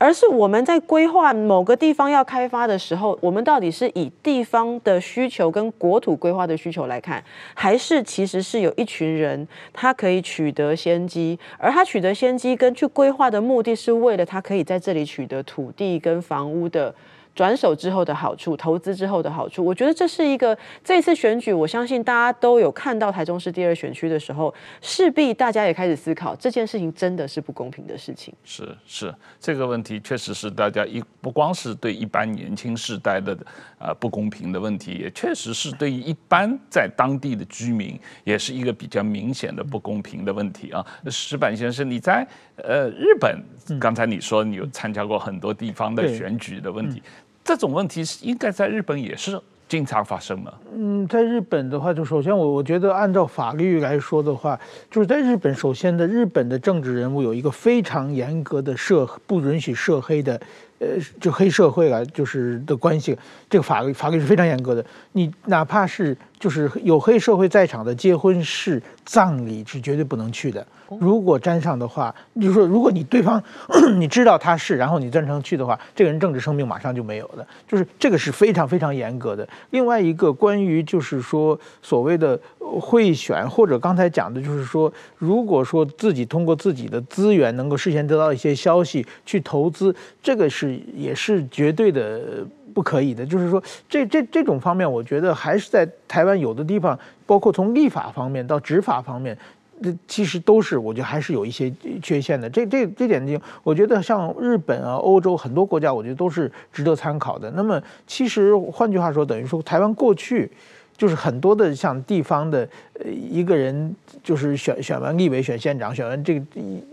[0.00, 16.94] 而是我们在规划某个地方要开发的时候，我们到底是以地方的需求跟国土规划的需求来看，还是其实是有一群人他可以取得先机，而他取得先机跟去规划的目的是为了他可以在这里取得土地跟房屋的。
[17.38, 28.34] 转手之后的好处，投资之后的好处，我觉得这是一个这一次选举，我相信大家都有看到台中市第二选区的时候，势必大家也开始思考这件事情真的是不公平的事情。
[28.42, 33.38] 是是，这个问题确实是大家一不光是对一般年轻世代的
[33.78, 40.84] 呃不公平的问题，也确实是对于一般在当地的居民，也是一个比较明显的不公平的问题啊。
[41.06, 43.40] 石板先生，你在呃日本，
[43.78, 47.00] 刚才你说你有参加过很多地方的选举的问题。
[47.48, 50.52] 这种问题是应该在日本也是经常发生的。
[50.76, 60.38] 嗯，在日本的话，就首先我我觉得按照法律来说的话，就是在日本，首先的日本的政治人物有一个非常严格的涉不允许涉黑的，
[60.78, 60.86] 呃，
[61.20, 63.16] 就黑社会啊，就是的关系，
[63.50, 64.84] 这个法律法律是非常严格的。
[65.12, 70.66] 你哪怕是就是有黑社会在场的结婚式、葬礼是绝对不能去的。
[71.00, 73.42] 如果沾上的话，就是说，如果你对方
[73.98, 77.46] 你知道他是，然后你赞成去的话，这个人政治生命马上就没有了。
[77.66, 79.46] 就是这个是非常非常严格的。
[79.70, 93.24] 另外一个关于就是说所谓的贿选，或者刚才讲的就是说，如果说自己通过自己的资源能够事先得到一些消息去投资，这个是也是绝对的不可以的。
[93.24, 99.36] 就是说，这这这种方面，我觉得还是在台湾有的地方，包括从立法方面到执法方面。
[99.80, 102.50] 这其实都是，我觉得还是有一些缺陷的。
[102.50, 107.48] 这这这点就，我觉得像日本啊、欧洲很多国家，我觉得都是值得参考的。
[107.52, 110.50] 那么，其实换句话说，等于说台湾过去
[110.96, 116.46] 就是很多的像地方的呃一个人，就是选选完立委、选县长、选完这个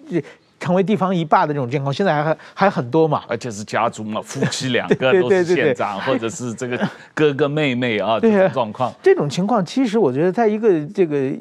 [0.08, 0.24] 这
[0.60, 3.24] 成为地方一霸的这种状况，现在还还很多嘛。
[3.28, 8.94] 而且是家族嘛，夫妻两个 都是县长，或者是这个 哥哥妹妹啊，这种状况。
[9.02, 11.32] 这种情况其实我觉得在一个这个。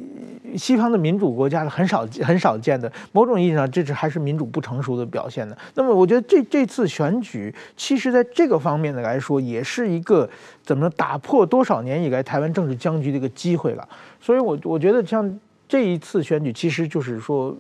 [0.57, 5.59] 西方的民主国家很少很少见的，某种意义上，这是还是民主不成熟的表现的。
[5.75, 10.31] 那么，我觉得这这次选举，其实在这个方面的来说，也是一个
[10.63, 13.89] 怎么打破多少年以来台湾政治僵局的一个机会了。
[14.21, 15.29] 所以我，我我觉得像
[15.67, 17.53] 这一次选举，其实就是说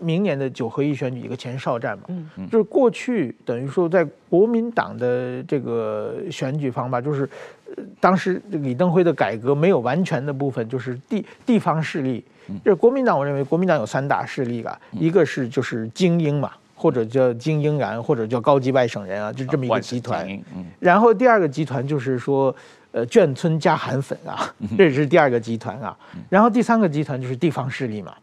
[0.00, 2.04] 明年的九合一选举一个前哨战嘛。
[2.50, 7.28] 就是过去等于说在国民党的这个选举方法，就是。
[8.00, 12.24] 当时李登辉的改革没有完全的部分，就是地地方势力。
[12.64, 20.26] 就是国民党，我认为国民党有三大势力吧，一个是就是精英嘛，或者叫精英然，或者叫高级外省人啊，就这么一个集团。
[20.78, 22.54] 然后第二个集团就是说，
[22.92, 24.48] 呃，眷村加韩粉啊，
[24.78, 25.94] 这是第二个集团啊。
[26.30, 28.14] 然后第三个集团就是地方势力嘛。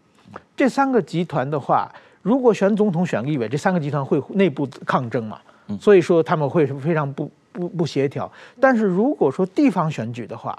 [0.55, 1.91] 这三个集团的话，
[2.21, 5.39] 如果选总统选立委，这三个集团会内部抗争嘛。
[5.79, 7.31] 所以说他们会非常不。
[7.53, 8.27] 不不协调。
[8.59, 10.57] 但是如果说地方选举的话，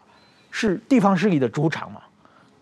[0.53, 2.01] 是地方势力的主场嘛，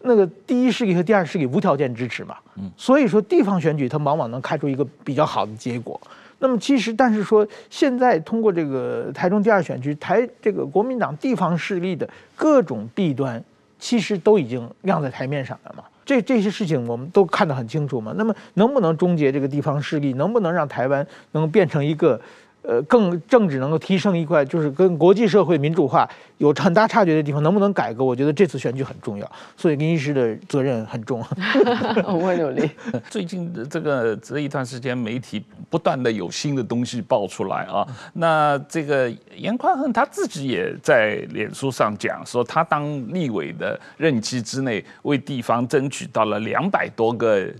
[0.00, 6.00] 那个第一势力和第二势力无条件支持嘛，嗯，所以说地方选举它往往能开出一个比较好的结果。
[6.38, 13.44] 那么其实，但是说现在通过这个台中第二选区，台这个国民党地方势力的各种弊端，
[13.78, 15.84] 其实都已经亮在台面上了嘛。
[16.04, 18.12] 这这些事情我们都看得很清楚嘛。
[18.16, 20.12] 那么能不能终结这个地方势力？
[20.14, 22.20] 能不能让台湾能变成一个？
[22.62, 26.08] 呃，更政治能够提升一块，就是跟国际社会民主化
[26.38, 28.04] 有很大差距的地方，能不能改革？
[28.04, 31.20] 我觉得这次选举很重要，所以林医师的责任很重。
[32.06, 32.70] 我会努力。
[33.10, 37.84] 最近这个这一段时间，媒体不断的有新的东西爆出来啊。
[38.12, 47.52] 那这个严宽恒他自己也在脸书上讲说，他当立委的任期之内，为地方争取到了两百多个。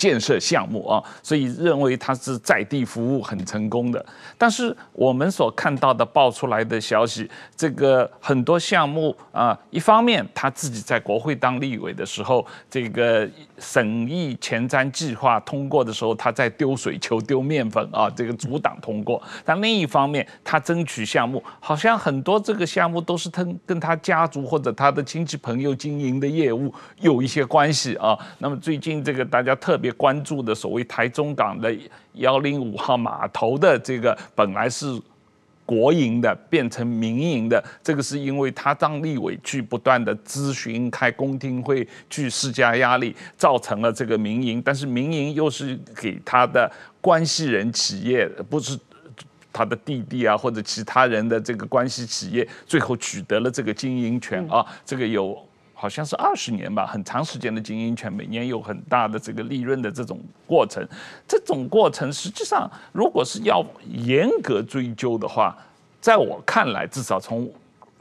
[0.00, 4.02] 建设项目啊，所以认为他是在地服务很成功的。
[4.38, 13.28] 但是我们所看到的爆出来的消息，这个很多项目啊，一方面他自己在国会当立委的时候，这个
[13.60, 19.22] 审议前瞻计划通过的时候，他在丢水球、丢面粉啊，这个阻挡通过。
[19.44, 28.18] 但另一方面，他争取项目，好像很多这个项目都是他跟他家族或者他的亲戚朋友经营的业务有一些关系啊。
[28.38, 29.90] 那么最近这个大家特别。
[30.00, 31.70] 关注的所谓台中港的
[32.14, 34.86] 幺零五号码头的这个本来是
[35.70, 44.60] 国营的，变成民营的，这个是因为他当立委去不断的咨询、开公听会、去施加压力，造成了这个民营。
[44.60, 46.68] 但是民营又是给他的
[47.00, 48.76] 关系人企业，不是
[49.52, 55.38] 他的弟弟啊或者其他人的这个关系企业，最后取得了这个经营权啊，这个有。
[55.80, 60.86] 好像是二十年吧，很长时间的经营权，每年有很大的这个利润的这种过程。
[61.26, 65.56] 这种过程实际上，如果是要严格追究的话，
[65.98, 67.50] 在我看来，至少从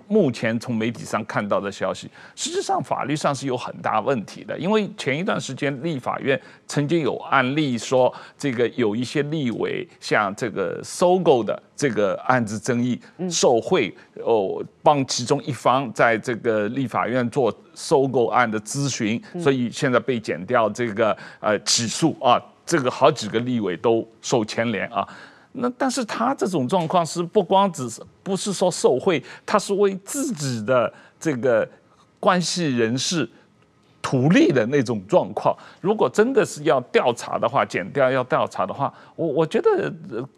[0.10, 4.58] 目前从媒体上看到的消息，实际上法律上是有很大问题的。
[4.58, 13.00] 因为前一段时间立法院曾经有案例说，这个有一些立委像这个收购的这个案子争议，
[13.30, 25.08] 受贿哦，帮其中一方在这个立法院做收购案的咨询，所以现在被减掉这个呃起诉啊，这个好几个立委都受牵连啊。
[25.52, 31.68] 那但是他这种状况是不光只是不是说受贿，他是为自己的这个
[32.20, 33.28] 关系人士
[34.02, 35.56] 图利的那种状况。
[35.82, 39.92] 如果真的是要调查的话，减掉要调查的话，我我觉得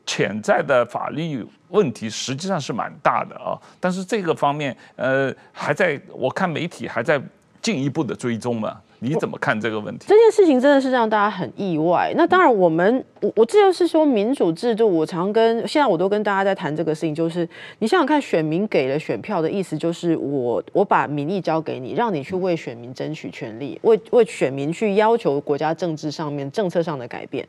[0.05, 3.59] 潜在的法律问题实际上是蛮大的啊。
[3.79, 7.21] 但是这个方面，呃，还在我看媒体还在
[7.61, 8.79] 进一步的追踪嘛。
[9.03, 10.05] 你怎么看这个问题？
[10.07, 12.13] 这件事情真的是让大家很意外。
[12.15, 14.87] 那当然，我们我我这就是说民主制度。
[14.87, 17.47] 我常跟现在我都跟大家在谈这个事情，就是
[17.79, 27.43] 你想想看，选民给了选票的意思，就是我我把民意交给你，让你去为选民争取权利，为为选民去要求国家政治上面政策上的改变。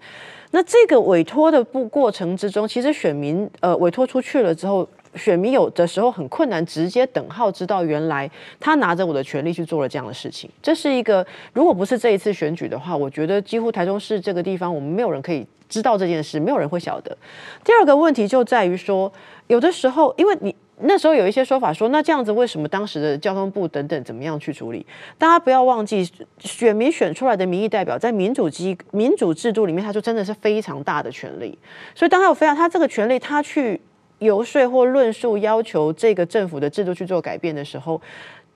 [0.52, 4.88] 那这个委托的不过程之中，其实选民呃委托出去了之后。
[5.14, 10.48] 选民有的时候很困难，直接等号知道原来他拿着我的权利去做了这样的事情。
[10.62, 17.16] 这是一个，如果不是这一次选举的话，我觉得几乎台中市这个地方，我们没有人可以知道这件事，没有人会晓得。
[17.62, 19.12] 第二个问题就在于说，
[19.48, 20.54] 有的时候，因为你
[20.84, 24.84] 那时候有一些说法说，那这样子为什么当时的交通部等等怎么样去处理？
[25.18, 31.58] 大家不要忘记，选民选出来的民意代表，在民主机民主制度里面，他就真的是非常大的权利。
[31.94, 33.80] 所以当他有非常他这个权利，他去。
[34.22, 38.00] 游说或论述要求这个政府的制度去做改变的时候，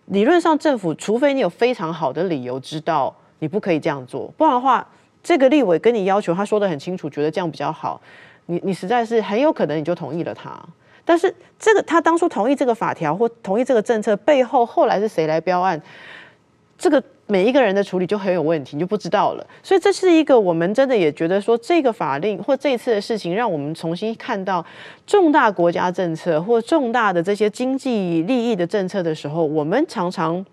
[0.07, 4.87] 理论上政府除非你有非常好的理由知道你不可以这样做，不然的话，
[5.23, 8.01] 这个立委跟你要求，他说得很清楚，觉得这样比较好，
[8.47, 10.59] 你你实在是很有可能你就同意了他。
[11.05, 15.81] 但是这个他当初同意这个法条或同意这个政策背后，后来是谁来标案？
[16.79, 17.03] 这个。
[17.29, 19.47] 每一个人的处理就很有问题，你就不知道了。
[19.63, 24.65] 所以这是一个我们真的也觉得说，这个法令或这一次的事情，让我们重新看到
[25.07, 30.45] 重大国家政策或重大的这些经济利益的政策的时候，我们常常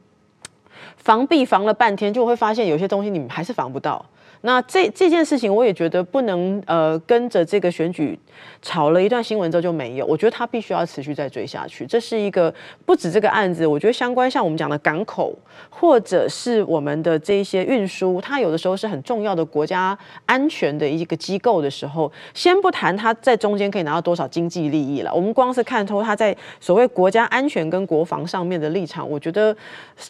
[0.98, 4.04] 防避防了半天，就会发现有些东西你们还是防不到。
[4.46, 8.20] 那这这件事情，我也觉得不能呃跟着这个选举
[8.62, 11.86] 炒了一段新闻之后就没有，我觉得他必须要持续再追下去。
[11.86, 12.54] 这是一个
[12.86, 15.34] 不止这个案子，我觉得相关像我们讲的港口
[15.70, 29.56] 或者是我们的这一些运输，它有的时候是很重要的国家安全的一个机构的时候，先不谈它在中间可以拿到多少经济利益了，我们光是看透它在所谓国家安全跟国防上面的立场，我觉得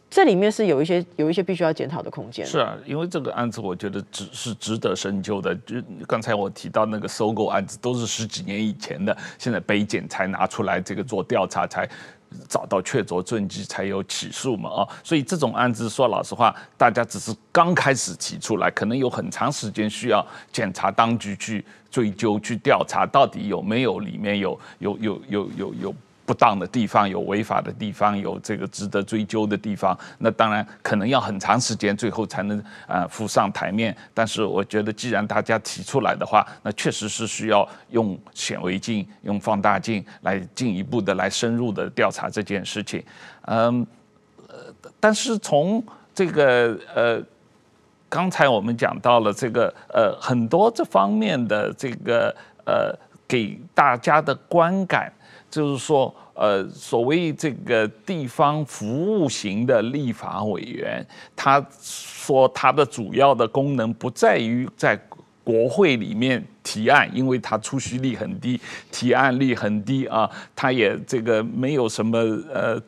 [0.10, 2.44] 这里面是有一些有一些必须要检讨的空间。
[2.44, 4.04] 是啊，因为这个案子，我觉得。
[4.32, 5.54] 是值得深究的。
[5.66, 5.76] 就
[6.08, 11.90] 刚才我提到那个收购案子，都是十几年以前的，现在北检才拿出来这个做调查，才
[12.48, 14.88] 找到确凿证据，才有起诉嘛啊。
[15.04, 25.74] 所以这种案子说老实话，大家只是刚开始提出来，可能有很长时间需要检察当局去追究、去调查，到底有没有里面有有有有有有。
[25.82, 25.96] 有
[26.26, 33.94] 不当的地方，有违法的地方，有这个值得追究的地方，那当然可能要很长时间，最后才能啊浮上台面。
[34.14, 43.04] 但是我觉得，既然大家提出来的话，那确实是需要用显微镜、用放大镜来进一步的来深入的调查这件事情。
[43.48, 43.86] 嗯，
[44.48, 44.56] 呃，
[45.02, 45.84] 但是从
[46.16, 47.22] 这个呃，
[48.08, 52.34] 刚才我们讲到了这个呃很多这方面的这个
[52.66, 52.98] 呃
[53.28, 55.12] 给大家的观感。
[55.54, 65.00] 就是说，呃，所谓这个地方服务型的立法委员，他说他的主要的功能不在于在
[65.44, 68.60] 国会里面提案，因为他出席率很低，
[68.92, 72.18] 提案率很低啊，他也这个没有什么
[72.52, 72.82] 呃。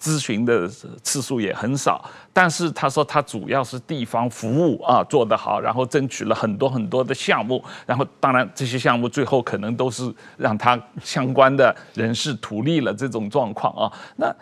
[0.00, 0.68] 咨询的
[1.02, 13.92] 次数也很少，但是他说他主要是地方服务啊，做得好，然后争取了很多很多的项目，然后当然这些项目最后可能都是让他相关的人士图利了这种状况啊。
[14.16, 14.34] 那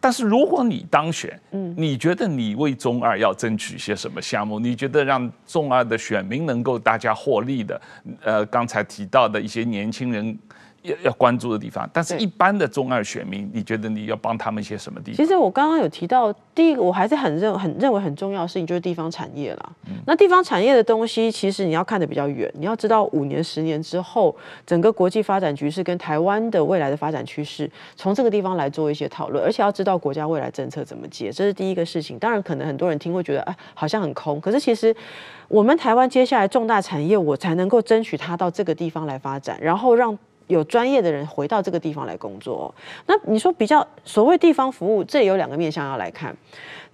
[0.00, 4.58] 但是如果你当选，嗯，你觉得你为中二要争取些什么项目？
[4.58, 7.80] 你觉得让中二的选民能够大家获利的？
[8.22, 10.38] 呃，刚才提到的一些年轻人。
[10.84, 15.16] 要要关注的地方，但是一般的中二选民，你觉得你要帮他们一些什么地方？
[15.16, 19.70] 其实我刚刚有提到，第一个我还是很认很认为很重要的事情就是地方产业啦。
[19.86, 32.18] 嗯、那地方产业的东西，其实你要看得比较远，你要知道五年、十年之后，整个国际发展局势跟台湾的未来的发展趋势，从这个地方来做一些讨论，而且要知道国家未来政策怎么接，这是第一个事情。
[32.18, 34.38] 当然，可能很多人听会觉得，哎，好像很空。
[34.38, 34.94] 可是其实，
[35.48, 40.16] 我们台湾接下来重大产业，我才能够争取它到这个地方来发展，然后让。
[40.46, 42.74] 有专业的人回到这个地方来工作，
[43.06, 46.36] 那你说比较所谓地方服务，这里有两个面向要来看。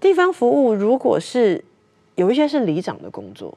[0.01, 1.65] 地方服务如果是
[2.15, 3.57] 有一些是里长的工作，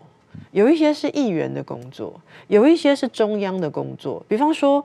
[0.52, 4.84] 有一些是议员的工作，有一些是中央的工作，比方说。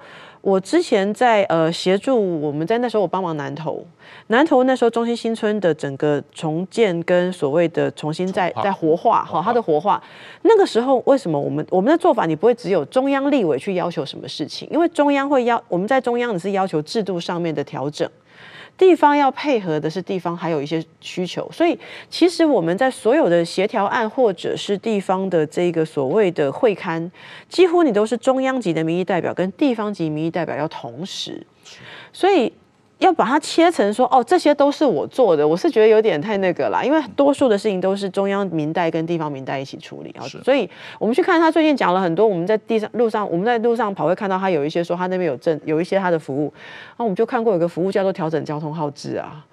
[0.48, 3.84] 我之前在呃协助我们在那时候我帮忙南投，
[4.28, 10.02] 南投那时候中心新村的整个重建跟所谓的重新再再活化哈，它的活化，
[10.42, 14.66] 那个时候为什么我们我们的做法你不会只有中央立委去要求什么事情？
[14.70, 18.08] 因为中央会要我们在中央你是要求制度上面的调整。
[18.78, 27.10] 地方要配合的是地方，还有一些需求，所以其实我们在所有的协调案或者是地方的这个所谓的会刊，
[27.48, 31.44] 几乎你都是中央级的民意代表跟地方级民意代表要同时，
[32.12, 32.52] 所以。
[32.98, 40.68] 要把它切成说哦，这些都是我做的，我是觉得有点太那个啦，因为多数的事情都是中央民代跟地方民代一起处理啊，所以
[40.98, 46.52] 我们去看他最近讲了很多，我们在地上路上我们在路上跑会看到他有一些说他那边有政，有一些他的服务，
[46.96, 49.46] 那我们就看过有个服务叫做调整交通号志啊，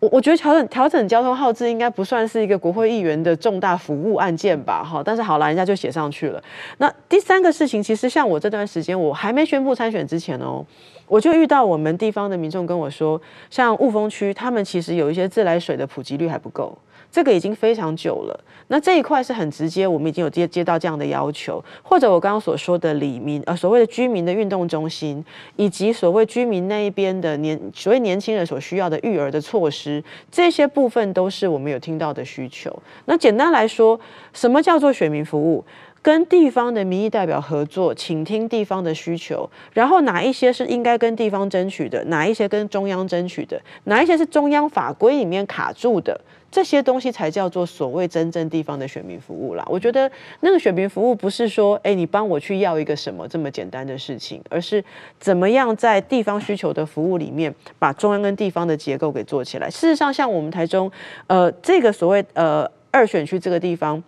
[0.00, 6.42] 我我觉得调整调整交通号志应该不算是一个国会议员的重大服务案件吧，哈，但是好了，人家就写上去了。
[6.78, 10.64] 那第三个事情，其实像我这段时间我还没宣布参选之前哦。
[11.06, 13.20] 我就遇到我们地方的民众跟我说，
[13.50, 16.78] 像雾峰区，他们其实有一些自来水的普及率还不够，
[17.10, 18.40] 这个已经非常久了。
[18.68, 25.24] 那这一块是很直接，我们已经有接接到这样的要求，或者我刚刚所说的里民，呃，所谓的居民的运动中心，
[25.56, 32.72] 以及所谓居民那一边的年，所谓年轻人所需要的育儿的措施，这些部分都是我们有听到的需求。
[33.06, 33.98] 那简单来说，
[34.32, 35.64] 什么叫做选民服务？
[36.02, 46.18] 跟地方的民意代表合作，倾听地方的需求，然后哪一些是应该跟地方争取的，哪一些跟中央争取的，哪一些是中央法规里面卡住的，
[46.50, 49.62] 这些东西才叫做所谓真正地方的选民服务啦。
[49.68, 54.82] 我觉得那个选民服务不是说，哎，你帮我去要一个什么这么简单的事情，而是
[55.18, 59.68] 怎么样在地方需求的服务里面，把中央跟地方的结构给做起来。
[59.68, 60.90] 事实上，像我们台中，
[61.26, 64.02] 呃，这个所谓呃二选区这个地方。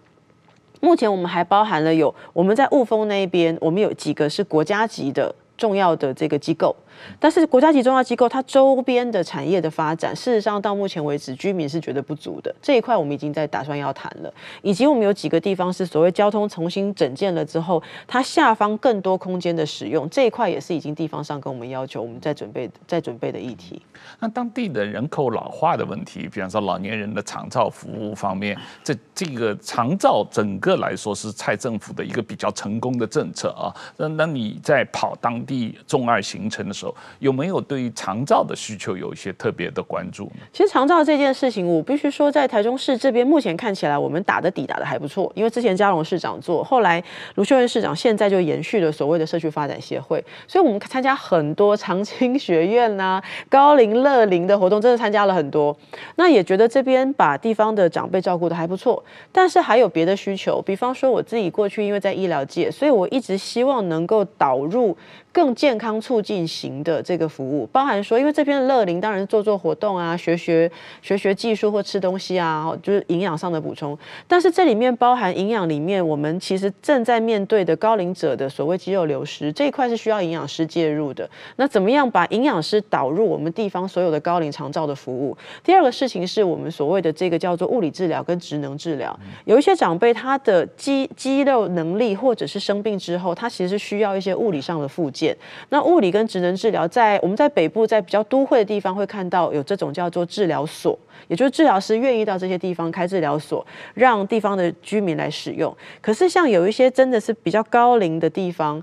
[0.84, 6.74] 目前我们还包含了有我们在雾峰那边，我们有几个是国家级的重要的这个机构。
[7.18, 12.54] 但是国家级重要机构，它周边的产业的发展，事实上到目前为止，居民是觉得不足的。
[12.60, 14.32] 这一块我们已经在打算要谈了，
[14.62, 23.80] 以及我们有几个地方是所谓交通重新整建了之后，它下方更多空间的使用，这一块也是已经地方上跟我们要求，我们在准备在准备的议题。
[24.18, 33.74] 那当地的人口老化的问题，比方说老年人的长照服务方面，这这个长照整个来说是蔡政府的一个比较成功的政策啊。
[33.96, 40.30] 那那你在跑当地重二行程的时候，有没有对于长照的需求有一些特别的关注？
[40.52, 47.02] 其实长照这件事情，我必须说，在台中市这边目前看起来，我们打的底打得还不错，因为之前嘉龙市长做，后来
[47.36, 55.76] 卢秀燕市长现在就延续了所谓的社区发展协会，所以我们参加很多长青学院、啊、高龄乐龄的活动，真的参加了很多。
[56.16, 64.96] 那也觉得这边把地方的长辈照顾得还不错，但是还有别的需求，比方说我自己过去因为在医疗界，所以我一直希望能够导入。
[65.32, 70.70] 更健康促进型的这个服务，包含说，因为这边的乐龄当然是做做活动啊，学学
[71.00, 73.98] 学学技术或吃东西啊，就是营养上的补充。
[74.28, 81.28] 但是这里面包含营养里面，我们其实正在面对的高龄者的所谓肌肉流失这一块是需要营养师介入的。
[81.56, 85.34] 那怎么样把营养师导入我们地方所有的高龄长照的服务？
[85.64, 89.18] 第二个事情是我们所谓的这个叫做物理治疗跟职能治疗。
[89.46, 95.21] 有一些长辈他的肌肌肉能力或者是生病之后，他其实是需要一些物理上的复健。
[95.68, 100.98] 那物理跟职能治疗，在我们在北部，在比较都会的地方会看到有这种叫做治疗所，
[101.28, 103.64] 也就是治疗师愿意到这些地方开治疗所，
[103.94, 105.76] 让地方的居民来使用。
[106.00, 108.82] 可是像有一些真的是比较高龄的地方，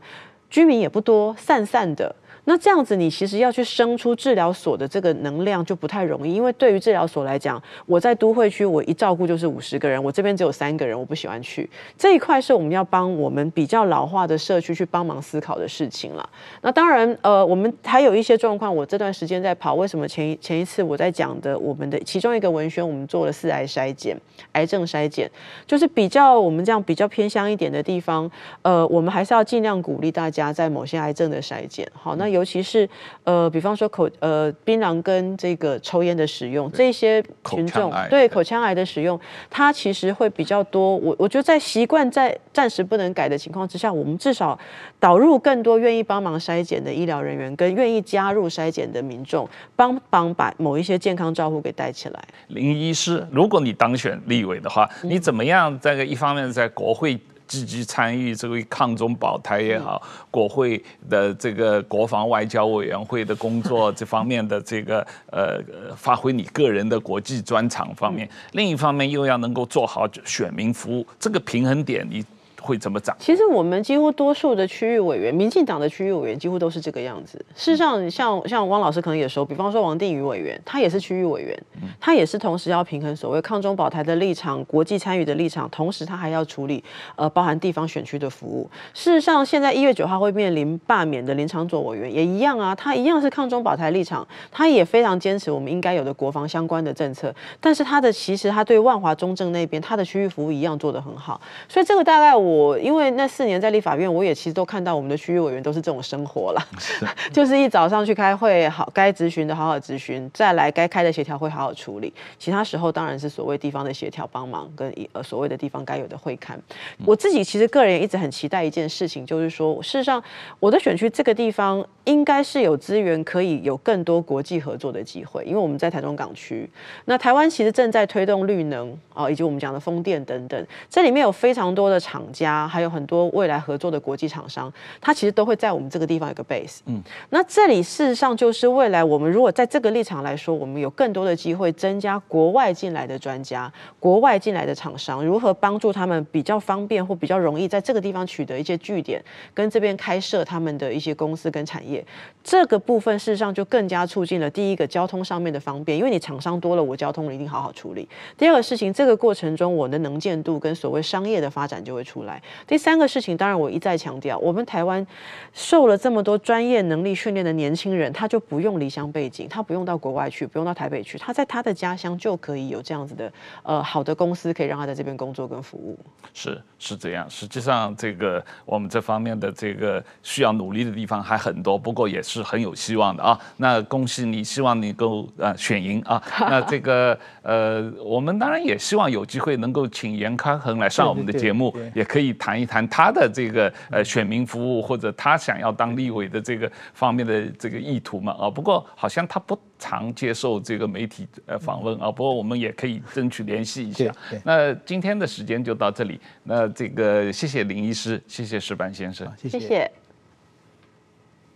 [0.50, 2.16] 居民也不多，散散的。
[2.50, 16.28] 那这样子，你其实要去生出治疗所的这个能量就不太容易，因为对于治疗所来讲，我在都会区，我一照顾就是五十个人，我这边只有三个人，我不喜欢去这一块，是我们要帮我们比较老化的社区去帮忙思考的事情了。
[16.62, 24.18] 那当然，呃，我们还有一些状况，我这段时间在跑，为什么前一前一次我在讲的我们的其中一个文宣，我们做了四癌筛检、
[24.54, 25.30] 癌症筛检，
[25.68, 28.28] 就是比较我们这样比较偏乡一点的地方，
[28.64, 31.88] 呃，我们还是要尽量鼓励大家在某些癌症的筛检。
[31.94, 32.39] 好，那有。
[32.40, 32.88] 尤其是
[33.26, 39.20] 呃，比方说口呃槟榔跟这个抽烟的使用，这些群众对口腔癌的使用，
[39.50, 40.96] 它其实会比较多。
[40.96, 44.58] 我我觉得在习惯在暂时不能改的情况之下，我们至少
[45.02, 52.24] 导入更多愿意帮忙筛检的医疗人员，跟愿意加入筛检的民众，帮帮把某一些健康照护给带起来。
[52.48, 55.78] 林医师，如果你当选立委的话，你怎么样？
[55.82, 57.20] 这个一方面在国会。
[57.50, 65.60] 积极参与这个抗中保台也好，国会的这个国防外交委员会的工作这方面的这个呃，
[65.98, 72.24] 发挥你个人的国际专长方面，另一方面又要能够做好选民服务，这个平衡点你。
[72.62, 73.16] 会怎么涨？
[73.20, 77.38] 其实我们几乎多数的区域委员，民进党的区域委员几乎都是这个样子。
[77.56, 81.64] 事实上，像像汪老师可能也熟，比方说王定宇委员，他也是区域委员，
[82.00, 86.84] 他也是同时要平衡所谓抗中保台的立场、国际参与的立场，同时他还要处理
[87.16, 88.70] 呃包含地方选区的服务。
[88.94, 102.59] 事实上，现在一月九号会面临罢免的林长佐委员也一样啊，他一样是抗中保台立场，他也非常坚持我们应该有的国防相关的政策，但是他的其实他对万华中正那边他的区域服务一样做得很好，所以这个大概我。
[102.60, 106.68] 我因为那四年在立法院，我也其实都看到我们的区域委员都是这种生活了，
[107.32, 116.58] 就是一早上去开会，好该咨询的好好咨询，再来该开的协调会好好处理，其他时候当然是所谓地方的协调帮忙跟呃所谓的地方该有的会勘。
[117.06, 120.22] 我自己其实个人一直很期待一件事情，就是说事实上
[120.60, 126.70] 我的选区这个地方应该是有资源可以有更多国际合作的机会，因为我们在台中港区，
[127.06, 134.72] 那台湾其实正在推动绿能啊，以及我们讲的风电等等，这里面有非常多的厂家，还有很多未来合作的国际厂商，
[135.02, 136.80] 它其实都会在我们这个地方有个 base。
[136.86, 149.22] 嗯，那这里事实上就是未来我们如果在这个立场来说，我们有更多的机会增加国外进来的专家、国外进来的厂商，如何帮助他们比较方便或比较容易在这个地方取得一些据点，
[149.54, 152.06] 跟这边开设他们的一些公司跟产业。
[152.44, 158.08] 这个部分事实上就更加促进了第一个交通上面的方便，因为你厂商多了，我交通一定好好处理。
[158.38, 162.29] 第二个事情，这个过程中我的能见度跟所谓商业的发展就会出来。
[162.68, 165.06] 第三个事情，当然我一再强调，我们台湾
[165.54, 173.32] 受了这么多专业能力训练的年轻人，他就不用离乡背景，他不用到国外去，不用到台北去，他在他的家乡就可以有这样子的
[173.64, 175.98] 呃好的公司，可以让他在这边工作跟服务。
[176.34, 183.40] 是是这样，实际上这个我们这方面的这个需要努力的地方还很多，不过也是很有希望的啊。
[183.58, 186.22] 那恭喜你，希望你够呃选赢啊。
[186.40, 192.60] 那这个呃，我们当然也希望有机会能够请严康恒来上我们的节目，对对对，也可以谈。
[192.60, 204.12] 一谈他的这个呃选民服务，或者他想要当立委的这个方面的这个意图嘛啊，不过好像他不常接受这个媒体呃访问啊，不过我们也可以争取联系一下。
[204.44, 209.90] 那今天的时间就到这里，那这个谢谢林医师，谢谢石板先生，谢谢。